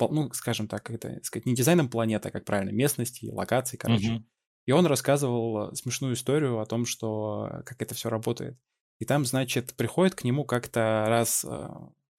ну, 0.00 0.32
скажем 0.32 0.68
так, 0.68 0.90
это 0.90 1.20
сказать, 1.22 1.44
не 1.44 1.54
дизайном 1.54 1.90
планеты, 1.90 2.30
а 2.30 2.32
как 2.32 2.46
правильно, 2.46 2.70
местности, 2.70 3.30
локаций, 3.30 3.78
короче. 3.78 4.14
Mm-hmm. 4.14 4.24
И 4.66 4.72
он 4.72 4.86
рассказывал 4.86 5.74
смешную 5.74 6.14
историю 6.14 6.60
о 6.60 6.66
том, 6.66 6.86
что 6.86 7.46
э, 7.50 7.62
как 7.64 7.82
это 7.82 7.94
все 7.94 8.08
работает. 8.08 8.58
И 9.00 9.04
там, 9.04 9.26
значит, 9.26 9.76
приходит 9.76 10.14
к 10.14 10.24
нему 10.24 10.46
как-то 10.46 11.04
раз, 11.08 11.44
э, 11.44 11.68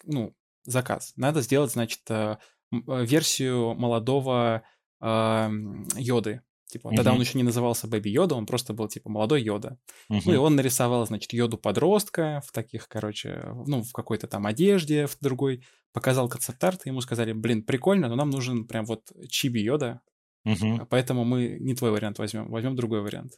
ну, 0.03 0.35
заказ. 0.65 1.13
Надо 1.15 1.41
сделать, 1.41 1.71
значит, 1.71 2.01
Э, 2.09 2.37
версию 2.71 3.75
молодого 3.75 4.63
э, 5.01 5.49
Йоды. 5.97 6.41
Типа, 6.67 6.87
uh-huh. 6.87 6.95
тогда 6.95 7.13
он 7.13 7.21
еще 7.21 7.37
не 7.37 7.43
назывался 7.43 7.87
Бэби 7.87 8.09
Йода, 8.09 8.35
он 8.35 8.45
просто 8.45 8.73
был 8.73 8.87
типа 8.87 9.09
молодой 9.09 9.41
Йода. 9.43 9.77
Uh-huh. 10.11 10.21
Ну 10.25 10.33
и 10.33 10.35
он 10.35 10.55
нарисовал, 10.55 11.05
значит, 11.05 11.31
Йоду 11.31 11.57
подростка 11.57 12.41
в 12.45 12.51
таких, 12.51 12.87
короче, 12.87 13.43
ну, 13.67 13.83
в 13.83 13.93
какой-то 13.93 14.27
там 14.27 14.45
одежде, 14.45 15.05
в 15.07 15.17
другой. 15.21 15.63
Показал 15.93 16.27
концепт-арт, 16.27 16.85
и 16.85 16.89
ему 16.89 16.99
сказали, 17.01 17.31
блин, 17.31 17.63
прикольно, 17.63 18.09
но 18.09 18.15
нам 18.15 18.29
нужен 18.29 18.67
прям 18.67 18.85
вот 18.85 19.09
чиби 19.29 19.59
Йода, 19.59 20.01
uh-huh. 20.45 20.87
поэтому 20.89 21.23
мы 21.23 21.57
не 21.59 21.75
твой 21.75 21.91
вариант 21.91 22.19
возьмем, 22.19 22.49
возьмем 22.49 22.75
другой 22.75 23.01
вариант. 23.01 23.33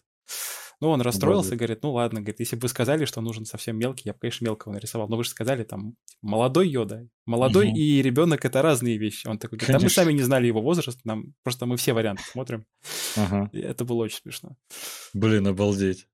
Ну, 0.80 0.90
он 0.90 1.02
расстроился, 1.02 1.50
Боже. 1.50 1.58
говорит, 1.58 1.84
ну 1.84 1.94
ладно, 1.94 2.20
говорит, 2.20 2.40
если 2.40 2.56
бы 2.56 2.64
вы 2.64 2.70
сказали, 2.70 3.06
что 3.06 3.22
нужен 3.22 3.46
совсем 3.46 3.78
мелкий, 3.78 4.04
я 4.06 4.14
бы, 4.14 4.20
конечно, 4.20 4.46
мелкого 4.46 4.74
нарисовал. 4.74 5.08
Но 5.10 5.18
вы 5.18 5.24
же 5.24 5.32
сказали, 5.32 5.64
там, 5.64 5.96
молодой 6.22 6.70
Йода. 6.70 7.08
Молодой 7.26 7.70
угу. 7.70 7.78
и 7.78 8.02
ребенок 8.02 8.46
это 8.46 8.62
разные 8.62 8.98
вещи. 8.98 9.28
Он 9.28 9.40
такой, 9.40 9.58
говорит, 9.58 9.78
да 9.78 9.84
мы 9.84 9.90
сами 9.90 10.14
не 10.14 10.22
знали 10.22 10.46
его 10.46 10.62
возраст, 10.62 11.00
нам 11.04 11.34
просто 11.44 11.66
мы 11.66 11.78
все 11.78 11.94
варианты 11.94 12.24
смотрим. 12.24 12.66
Ага. 13.16 13.50
И 13.54 13.60
это 13.60 13.86
было 13.86 14.04
очень 14.04 14.20
смешно. 14.22 14.56
Блин, 15.14 15.48
обалдеть. 15.48 16.08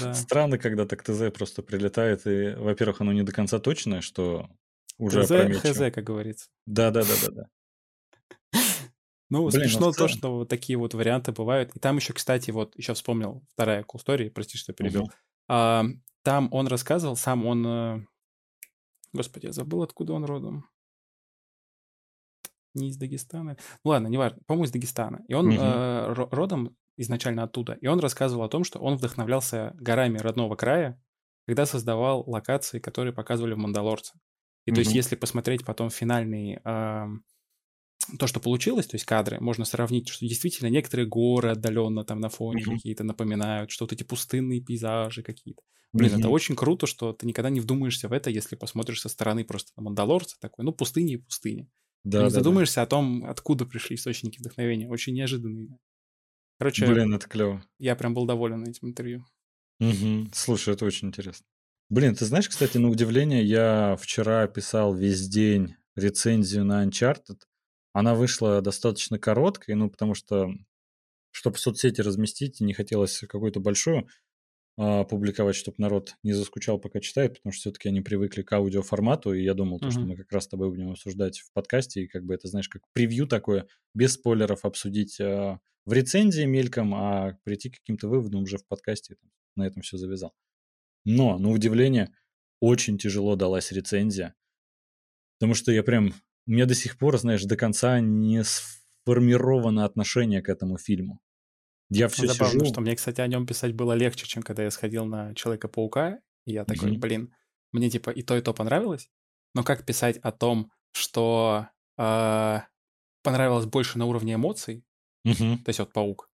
Да. 0.00 0.14
Странно, 0.14 0.58
когда 0.58 0.86
так 0.86 1.02
ТЗ 1.02 1.32
просто 1.32 1.62
прилетает, 1.62 2.26
и, 2.26 2.54
во-первых, 2.56 3.00
оно 3.00 3.12
не 3.12 3.22
до 3.22 3.32
конца 3.32 3.58
точное, 3.58 4.00
что 4.00 4.48
уже 4.98 5.24
ТЗ, 5.24 5.60
ХЗ, 5.60 5.78
как 5.92 6.04
говорится. 6.04 6.48
Да-да-да-да-да. 6.66 7.46
Ну, 9.32 9.48
Блин, 9.48 9.62
смешно 9.62 9.86
ну, 9.86 9.92
то, 9.92 10.08
что 10.08 10.36
вот 10.36 10.50
такие 10.50 10.76
вот 10.76 10.92
варианты 10.92 11.32
бывают. 11.32 11.74
И 11.74 11.78
там 11.78 11.96
еще, 11.96 12.12
кстати, 12.12 12.50
вот 12.50 12.76
еще 12.76 12.92
вспомнил 12.92 13.42
вторая 13.54 13.82
cool 13.82 13.98
story, 13.98 14.28
прости, 14.28 14.58
что 14.58 14.74
перебил. 14.74 15.04
Угу. 15.04 15.12
А, 15.48 15.84
там 16.22 16.48
он 16.52 16.66
рассказывал, 16.66 17.16
сам 17.16 17.46
он... 17.46 17.66
Э, 17.66 18.06
господи, 19.14 19.46
я 19.46 19.52
забыл, 19.52 19.82
откуда 19.82 20.12
он 20.12 20.26
родом. 20.26 20.68
Не 22.74 22.90
из 22.90 22.98
Дагестана. 22.98 23.56
Ну 23.82 23.92
ладно, 23.92 24.08
неважно. 24.08 24.38
По-моему, 24.46 24.66
из 24.66 24.70
Дагестана. 24.70 25.24
И 25.26 25.32
он 25.32 25.48
угу. 25.48 25.56
э, 25.58 26.12
родом 26.12 26.76
изначально 26.98 27.44
оттуда. 27.44 27.72
И 27.80 27.86
он 27.86 28.00
рассказывал 28.00 28.44
о 28.44 28.50
том, 28.50 28.64
что 28.64 28.80
он 28.80 28.96
вдохновлялся 28.96 29.72
горами 29.76 30.18
родного 30.18 30.56
края, 30.56 31.02
когда 31.46 31.64
создавал 31.64 32.22
локации, 32.26 32.80
которые 32.80 33.14
показывали 33.14 33.54
в 33.54 33.58
«Мандалорце». 33.58 34.12
И 34.66 34.72
угу. 34.72 34.74
то 34.74 34.80
есть, 34.80 34.94
если 34.94 35.16
посмотреть 35.16 35.64
потом 35.64 35.88
финальный 35.88 36.60
э, 36.62 37.06
то, 38.18 38.26
что 38.26 38.40
получилось, 38.40 38.86
то 38.86 38.94
есть 38.96 39.04
кадры, 39.04 39.40
можно 39.40 39.64
сравнить, 39.64 40.08
что 40.08 40.26
действительно 40.26 40.68
некоторые 40.68 41.06
горы 41.06 41.50
отдаленно 41.50 42.04
там 42.04 42.20
на 42.20 42.28
фоне 42.28 42.62
mm-hmm. 42.62 42.74
какие-то 42.74 43.04
напоминают, 43.04 43.70
что 43.70 43.84
вот 43.84 43.92
эти 43.92 44.02
пустынные 44.02 44.60
пейзажи 44.60 45.22
какие-то. 45.22 45.62
Блин, 45.92 46.12
mm-hmm. 46.12 46.18
это 46.20 46.28
очень 46.28 46.56
круто, 46.56 46.86
что 46.86 47.12
ты 47.12 47.26
никогда 47.26 47.50
не 47.50 47.60
вдумаешься 47.60 48.08
в 48.08 48.12
это, 48.12 48.30
если 48.30 48.56
посмотришь 48.56 49.00
со 49.00 49.08
стороны 49.08 49.44
просто 49.44 49.72
на 49.76 49.82
Мандалорца 49.82 50.36
такой, 50.40 50.64
ну, 50.64 50.72
пустыня 50.72 51.14
и 51.14 51.18
пустыня. 51.18 51.68
Да, 52.04 52.18
ты 52.18 52.24
не 52.24 52.30
да, 52.30 52.34
задумаешься 52.34 52.76
да. 52.76 52.82
о 52.82 52.86
том, 52.86 53.24
откуда 53.24 53.66
пришли 53.66 53.96
источники 53.96 54.38
вдохновения. 54.38 54.88
Очень 54.88 55.14
неожиданные. 55.14 55.78
Короче, 56.58 56.86
Блин, 56.86 57.14
это 57.14 57.28
клево. 57.28 57.64
Я 57.78 57.94
прям 57.96 58.14
был 58.14 58.24
доволен 58.26 58.64
этим 58.64 58.88
интервью. 58.88 59.24
Угу. 59.80 60.30
Слушай, 60.32 60.74
это 60.74 60.84
очень 60.84 61.08
интересно. 61.08 61.46
Блин, 61.88 62.14
ты 62.14 62.24
знаешь, 62.24 62.48
кстати, 62.48 62.78
на 62.78 62.88
удивление, 62.88 63.44
я 63.44 63.96
вчера 64.00 64.46
писал 64.46 64.94
весь 64.94 65.28
день 65.28 65.74
рецензию 65.94 66.64
на 66.64 66.86
Uncharted, 66.86 67.40
она 67.92 68.14
вышла 68.14 68.60
достаточно 68.60 69.18
короткой, 69.18 69.74
ну, 69.74 69.90
потому 69.90 70.14
что 70.14 70.52
чтобы 71.30 71.56
в 71.56 71.60
соцсети 71.60 72.00
разместить, 72.00 72.60
не 72.60 72.74
хотелось 72.74 73.18
какую-то 73.20 73.58
большую 73.58 74.06
а, 74.78 75.04
публиковать, 75.04 75.56
чтобы 75.56 75.76
народ 75.78 76.14
не 76.22 76.32
заскучал, 76.32 76.78
пока 76.78 77.00
читает, 77.00 77.34
потому 77.36 77.52
что 77.52 77.60
все-таки 77.60 77.88
они 77.88 78.00
привыкли 78.00 78.42
к 78.42 78.52
аудиоформату, 78.52 79.34
и 79.34 79.42
я 79.42 79.54
думал, 79.54 79.78
то, 79.78 79.90
что 79.90 80.00
мы 80.00 80.16
как 80.16 80.32
раз 80.32 80.44
с 80.44 80.48
тобой 80.48 80.70
будем 80.70 80.90
обсуждать 80.90 81.40
в 81.40 81.52
подкасте, 81.52 82.02
и 82.02 82.08
как 82.08 82.24
бы 82.24 82.34
это, 82.34 82.48
знаешь, 82.48 82.68
как 82.68 82.82
превью 82.92 83.26
такое, 83.26 83.66
без 83.94 84.14
спойлеров 84.14 84.64
обсудить 84.64 85.20
а, 85.20 85.58
в 85.84 85.92
рецензии 85.92 86.44
мельком, 86.44 86.94
а 86.94 87.38
прийти 87.44 87.70
к 87.70 87.76
каким-то 87.78 88.08
выводам 88.08 88.44
уже 88.44 88.56
в 88.56 88.66
подкасте, 88.66 89.16
на 89.56 89.66
этом 89.66 89.82
все 89.82 89.98
завязал. 89.98 90.32
Но, 91.04 91.38
на 91.38 91.50
удивление, 91.50 92.14
очень 92.60 92.96
тяжело 92.96 93.36
далась 93.36 93.72
рецензия, 93.72 94.34
потому 95.38 95.54
что 95.54 95.72
я 95.72 95.82
прям, 95.82 96.14
у 96.46 96.50
меня 96.50 96.66
до 96.66 96.74
сих 96.74 96.98
пор, 96.98 97.18
знаешь, 97.18 97.44
до 97.44 97.56
конца 97.56 98.00
не 98.00 98.42
сформировано 98.44 99.84
отношение 99.84 100.42
к 100.42 100.48
этому 100.48 100.78
фильму. 100.78 101.20
Я 101.90 102.08
все 102.08 102.26
Забавно, 102.26 102.60
сижу... 102.60 102.72
что 102.72 102.80
мне, 102.80 102.96
кстати, 102.96 103.20
о 103.20 103.26
нем 103.26 103.46
писать 103.46 103.74
было 103.74 103.92
легче, 103.92 104.26
чем 104.26 104.42
когда 104.42 104.62
я 104.62 104.70
сходил 104.70 105.04
на 105.04 105.34
Человека-паука, 105.34 106.20
и 106.46 106.52
я 106.52 106.64
такой, 106.64 106.92
mm-hmm. 106.92 106.98
блин, 106.98 107.34
мне 107.72 107.90
типа 107.90 108.10
и 108.10 108.22
то, 108.22 108.36
и 108.36 108.40
то 108.40 108.54
понравилось, 108.54 109.10
но 109.54 109.62
как 109.62 109.84
писать 109.84 110.16
о 110.18 110.32
том, 110.32 110.72
что 110.92 111.68
э, 111.98 112.58
понравилось 113.22 113.66
больше 113.66 113.98
на 113.98 114.06
уровне 114.06 114.34
эмоций, 114.34 114.86
mm-hmm. 115.26 115.58
то 115.58 115.68
есть 115.68 115.78
вот 115.80 115.92
Паук, 115.92 116.30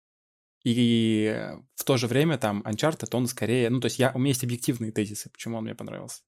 и 0.64 1.52
в 1.76 1.84
то 1.84 1.98
же 1.98 2.08
время 2.08 2.38
там 2.38 2.62
Uncharted, 2.62 3.10
он 3.16 3.28
скорее, 3.28 3.70
ну 3.70 3.80
то 3.80 3.86
есть 3.86 4.00
я, 4.00 4.12
у 4.14 4.20
меня 4.20 4.30
есть 4.30 4.44
объективные 4.44 4.92
тезисы, 4.92 5.30
почему 5.30 5.58
он 5.58 5.66
мне 5.66 5.76
понравился. 5.76 6.24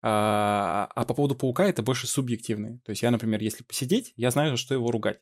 А, 0.00 0.88
а 0.94 1.04
по 1.04 1.14
поводу 1.14 1.34
Паука 1.34 1.66
это 1.66 1.82
больше 1.82 2.06
субъективные. 2.06 2.78
То 2.84 2.90
есть 2.90 3.02
я, 3.02 3.10
например, 3.10 3.40
если 3.40 3.64
посидеть, 3.64 4.12
я 4.16 4.30
знаю, 4.30 4.52
за 4.52 4.56
что 4.56 4.74
его 4.74 4.90
ругать. 4.90 5.20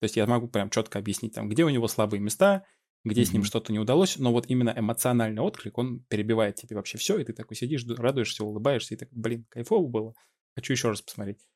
То 0.00 0.04
есть 0.04 0.16
я 0.16 0.26
могу 0.26 0.48
прям 0.48 0.70
четко 0.70 0.98
объяснить, 0.98 1.34
там, 1.34 1.48
где 1.48 1.64
у 1.64 1.68
него 1.68 1.86
слабые 1.88 2.20
места, 2.20 2.64
где 3.04 3.22
mm-hmm. 3.22 3.24
с 3.24 3.32
ним 3.32 3.44
что-то 3.44 3.72
не 3.72 3.78
удалось, 3.78 4.16
но 4.16 4.32
вот 4.32 4.46
именно 4.48 4.72
эмоциональный 4.76 5.42
отклик, 5.42 5.76
он 5.78 6.00
перебивает 6.04 6.56
тебе 6.56 6.76
вообще 6.76 6.98
все, 6.98 7.18
и 7.18 7.24
ты 7.24 7.32
такой 7.32 7.56
сидишь, 7.56 7.84
радуешься, 7.86 8.44
улыбаешься, 8.44 8.94
и 8.94 8.96
так, 8.96 9.08
блин, 9.12 9.46
кайфово 9.48 9.86
было, 9.88 10.14
хочу 10.54 10.72
еще 10.72 10.88
раз 10.88 11.02
посмотреть. 11.02 11.46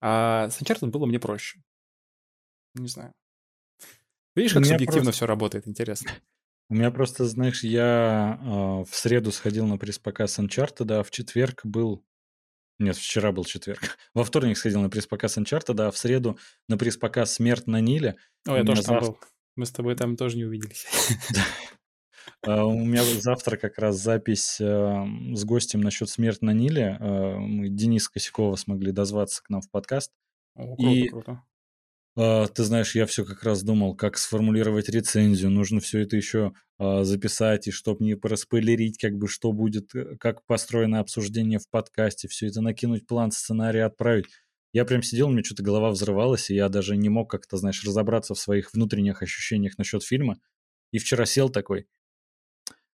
А 0.00 0.48
с 0.50 0.60
Uncharted 0.60 0.90
было 0.90 1.06
мне 1.06 1.18
проще. 1.18 1.62
Не 2.74 2.88
знаю. 2.88 3.14
Видишь, 4.34 4.54
как 4.54 4.64
субъективно 4.64 5.04
просто... 5.04 5.12
все 5.12 5.26
работает, 5.26 5.68
интересно. 5.68 6.10
У 6.72 6.74
меня 6.74 6.90
просто, 6.90 7.26
знаешь, 7.26 7.64
я 7.64 8.40
э, 8.40 8.46
в 8.90 8.96
среду 8.96 9.30
сходил 9.30 9.66
на 9.66 9.76
пресс-показ 9.76 10.38
Uncharted, 10.38 10.90
а 10.90 11.02
в 11.02 11.10
четверг 11.10 11.60
был 11.64 12.02
нет, 12.78 12.96
вчера 12.96 13.30
был 13.30 13.44
четверг. 13.44 13.98
Во 14.14 14.24
вторник 14.24 14.56
сходил 14.56 14.80
на 14.80 14.88
пресс-показ 14.88 15.36
Uncharted, 15.36 15.78
а 15.82 15.90
в 15.90 15.98
среду 15.98 16.38
на 16.70 16.78
пресс-показ 16.78 17.34
«Смерть 17.34 17.66
на 17.66 17.82
Ниле». 17.82 18.16
О, 18.48 18.56
я 18.56 18.64
тоже 18.64 18.84
там 18.84 19.00
был. 19.00 19.18
Мы 19.54 19.66
с 19.66 19.70
тобой 19.70 19.96
там 19.96 20.16
тоже 20.16 20.38
не 20.38 20.44
увиделись. 20.44 20.86
А, 22.44 22.64
у 22.64 22.78
меня 22.78 23.04
завтра 23.04 23.56
как 23.56 23.78
раз 23.78 23.96
запись 23.96 24.60
эм, 24.60 25.34
с 25.36 25.44
гостем 25.44 25.80
насчет 25.80 26.08
«Смерть 26.08 26.40
на 26.40 26.52
Ниле». 26.52 26.96
Мы 27.00 27.68
Денис 27.68 28.08
Косякова 28.08 28.56
смогли 28.56 28.92
дозваться 28.92 29.42
к 29.42 29.50
нам 29.50 29.60
в 29.60 29.70
подкаст. 29.70 30.12
О, 30.54 30.76
круто, 30.76 31.08
круто. 31.10 31.42
А, 32.16 32.46
ты 32.46 32.64
знаешь, 32.64 32.94
я 32.94 33.06
все 33.06 33.24
как 33.24 33.42
раз 33.42 33.62
думал, 33.62 33.94
как 33.96 34.18
сформулировать 34.18 34.88
рецензию. 34.88 35.50
Нужно 35.50 35.80
все 35.80 36.00
это 36.00 36.16
еще 36.16 36.52
а, 36.78 37.04
записать, 37.04 37.68
и 37.68 37.70
чтобы 37.70 38.04
не 38.04 38.16
проспойлерить, 38.16 38.98
как 38.98 39.14
бы, 39.16 39.28
что 39.28 39.52
будет, 39.52 39.94
э, 39.94 40.16
как 40.18 40.44
построено 40.46 41.00
обсуждение 41.00 41.58
в 41.58 41.68
подкасте, 41.70 42.28
все 42.28 42.48
это 42.48 42.60
накинуть 42.60 43.06
план, 43.06 43.30
сценарий, 43.32 43.80
отправить. 43.80 44.26
Я 44.74 44.84
прям 44.84 45.02
сидел, 45.02 45.28
у 45.28 45.32
меня 45.32 45.44
что-то 45.44 45.62
голова 45.62 45.90
взрывалась, 45.90 46.50
и 46.50 46.54
я 46.54 46.68
даже 46.68 46.96
не 46.96 47.08
мог 47.08 47.30
как-то, 47.30 47.56
знаешь, 47.56 47.82
разобраться 47.84 48.34
в 48.34 48.38
своих 48.38 48.72
внутренних 48.74 49.22
ощущениях 49.22 49.78
насчет 49.78 50.02
фильма. 50.02 50.38
И 50.92 50.98
вчера 50.98 51.26
сел 51.26 51.48
такой. 51.50 51.86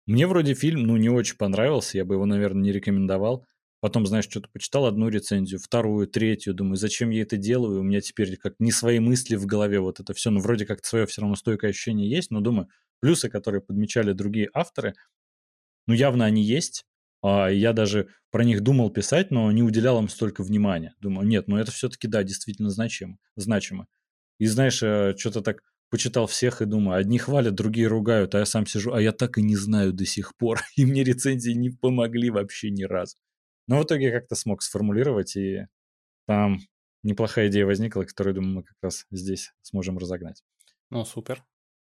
Мне 0.07 0.27
вроде 0.27 0.55
фильм, 0.55 0.83
ну, 0.83 0.97
не 0.97 1.09
очень 1.09 1.37
понравился, 1.37 1.99
я 1.99 2.05
бы 2.05 2.15
его, 2.15 2.27
наверное, 2.27 2.63
не 2.63 2.73
рекомендовал. 2.73 3.47
Потом, 3.85 4.07
знаешь, 4.07 4.25
что-то 4.25 4.49
почитал 4.49 4.87
одну 4.87 5.11
рецензию, 5.11 5.61
вторую, 5.61 6.07
третью, 6.07 6.55
думаю, 6.55 6.77
зачем 6.77 7.11
я 7.11 7.21
это 7.21 7.37
делаю? 7.37 7.81
У 7.81 7.83
меня 7.83 8.01
теперь 8.01 8.39
как 8.39 8.55
не 8.59 8.73
свои 8.73 8.99
мысли 8.99 9.37
в 9.37 9.45
голове, 9.45 9.79
вот 9.79 10.01
это 10.01 10.15
все, 10.15 10.31
ну, 10.31 10.41
вроде 10.41 10.65
как 10.65 10.83
свое 10.87 11.05
все 11.05 11.21
равно 11.21 11.37
стойкое 11.37 11.69
ощущение 11.69 12.09
есть, 12.09 12.31
но 12.31 12.41
думаю, 12.41 12.71
плюсы, 13.01 13.29
которые 13.29 13.61
подмечали 13.61 14.13
другие 14.13 14.49
авторы, 14.55 14.95
ну, 15.87 15.93
явно 15.93 16.25
они 16.25 16.43
есть. 16.43 16.87
А 17.23 17.49
я 17.49 17.75
даже 17.75 18.09
про 18.31 18.43
них 18.43 18.63
думал 18.63 18.89
писать, 18.89 19.31
но 19.31 19.53
не 19.53 19.63
уделял 19.63 19.99
им 19.99 20.09
столько 20.09 20.43
внимания. 20.43 20.95
Думаю, 21.03 21.29
нет, 21.29 21.47
ну 21.47 21.59
это 21.59 21.71
все-таки, 21.71 22.09
да, 22.09 22.23
действительно 22.23 22.71
значимо. 22.71 23.19
значимо. 23.37 23.87
И 24.39 24.47
знаешь, 24.47 24.83
э, 24.83 25.15
что-то 25.19 25.43
так 25.43 25.61
почитал 25.91 26.27
всех 26.27 26.63
и 26.63 26.65
думаю, 26.65 26.97
одни 26.99 27.19
хвалят, 27.19 27.55
другие 27.55 27.89
ругают, 27.89 28.35
а 28.35 28.39
я 28.39 28.47
сам 28.47 28.65
сижу, 28.65 28.95
а 28.95 29.03
я 29.03 29.13
так 29.13 29.37
и 29.37 29.43
не 29.43 29.57
знаю 29.57 29.93
до 29.93 30.07
сих 30.07 30.35
пор. 30.39 30.63
И 30.77 30.87
мне 30.87 31.05
рецензии 31.05 31.53
не 31.53 31.69
помогли 31.69 32.31
вообще 32.31 32.71
ни 32.71 32.85
разу. 32.85 33.19
Но 33.67 33.81
в 33.81 33.85
итоге 33.85 34.13
как-то 34.13 34.35
смог 34.35 34.63
сформулировать, 34.63 35.37
и 35.37 35.67
там 36.27 36.59
неплохая 37.03 37.49
идея 37.49 37.67
возникла, 37.67 38.05
которую, 38.05 38.35
думаю, 38.35 38.57
мы 38.57 38.63
как 38.63 38.77
раз 38.83 39.07
здесь 39.11 39.53
сможем 39.63 39.99
разогнать. 39.99 40.43
Ну, 40.91 41.05
супер. 41.05 41.45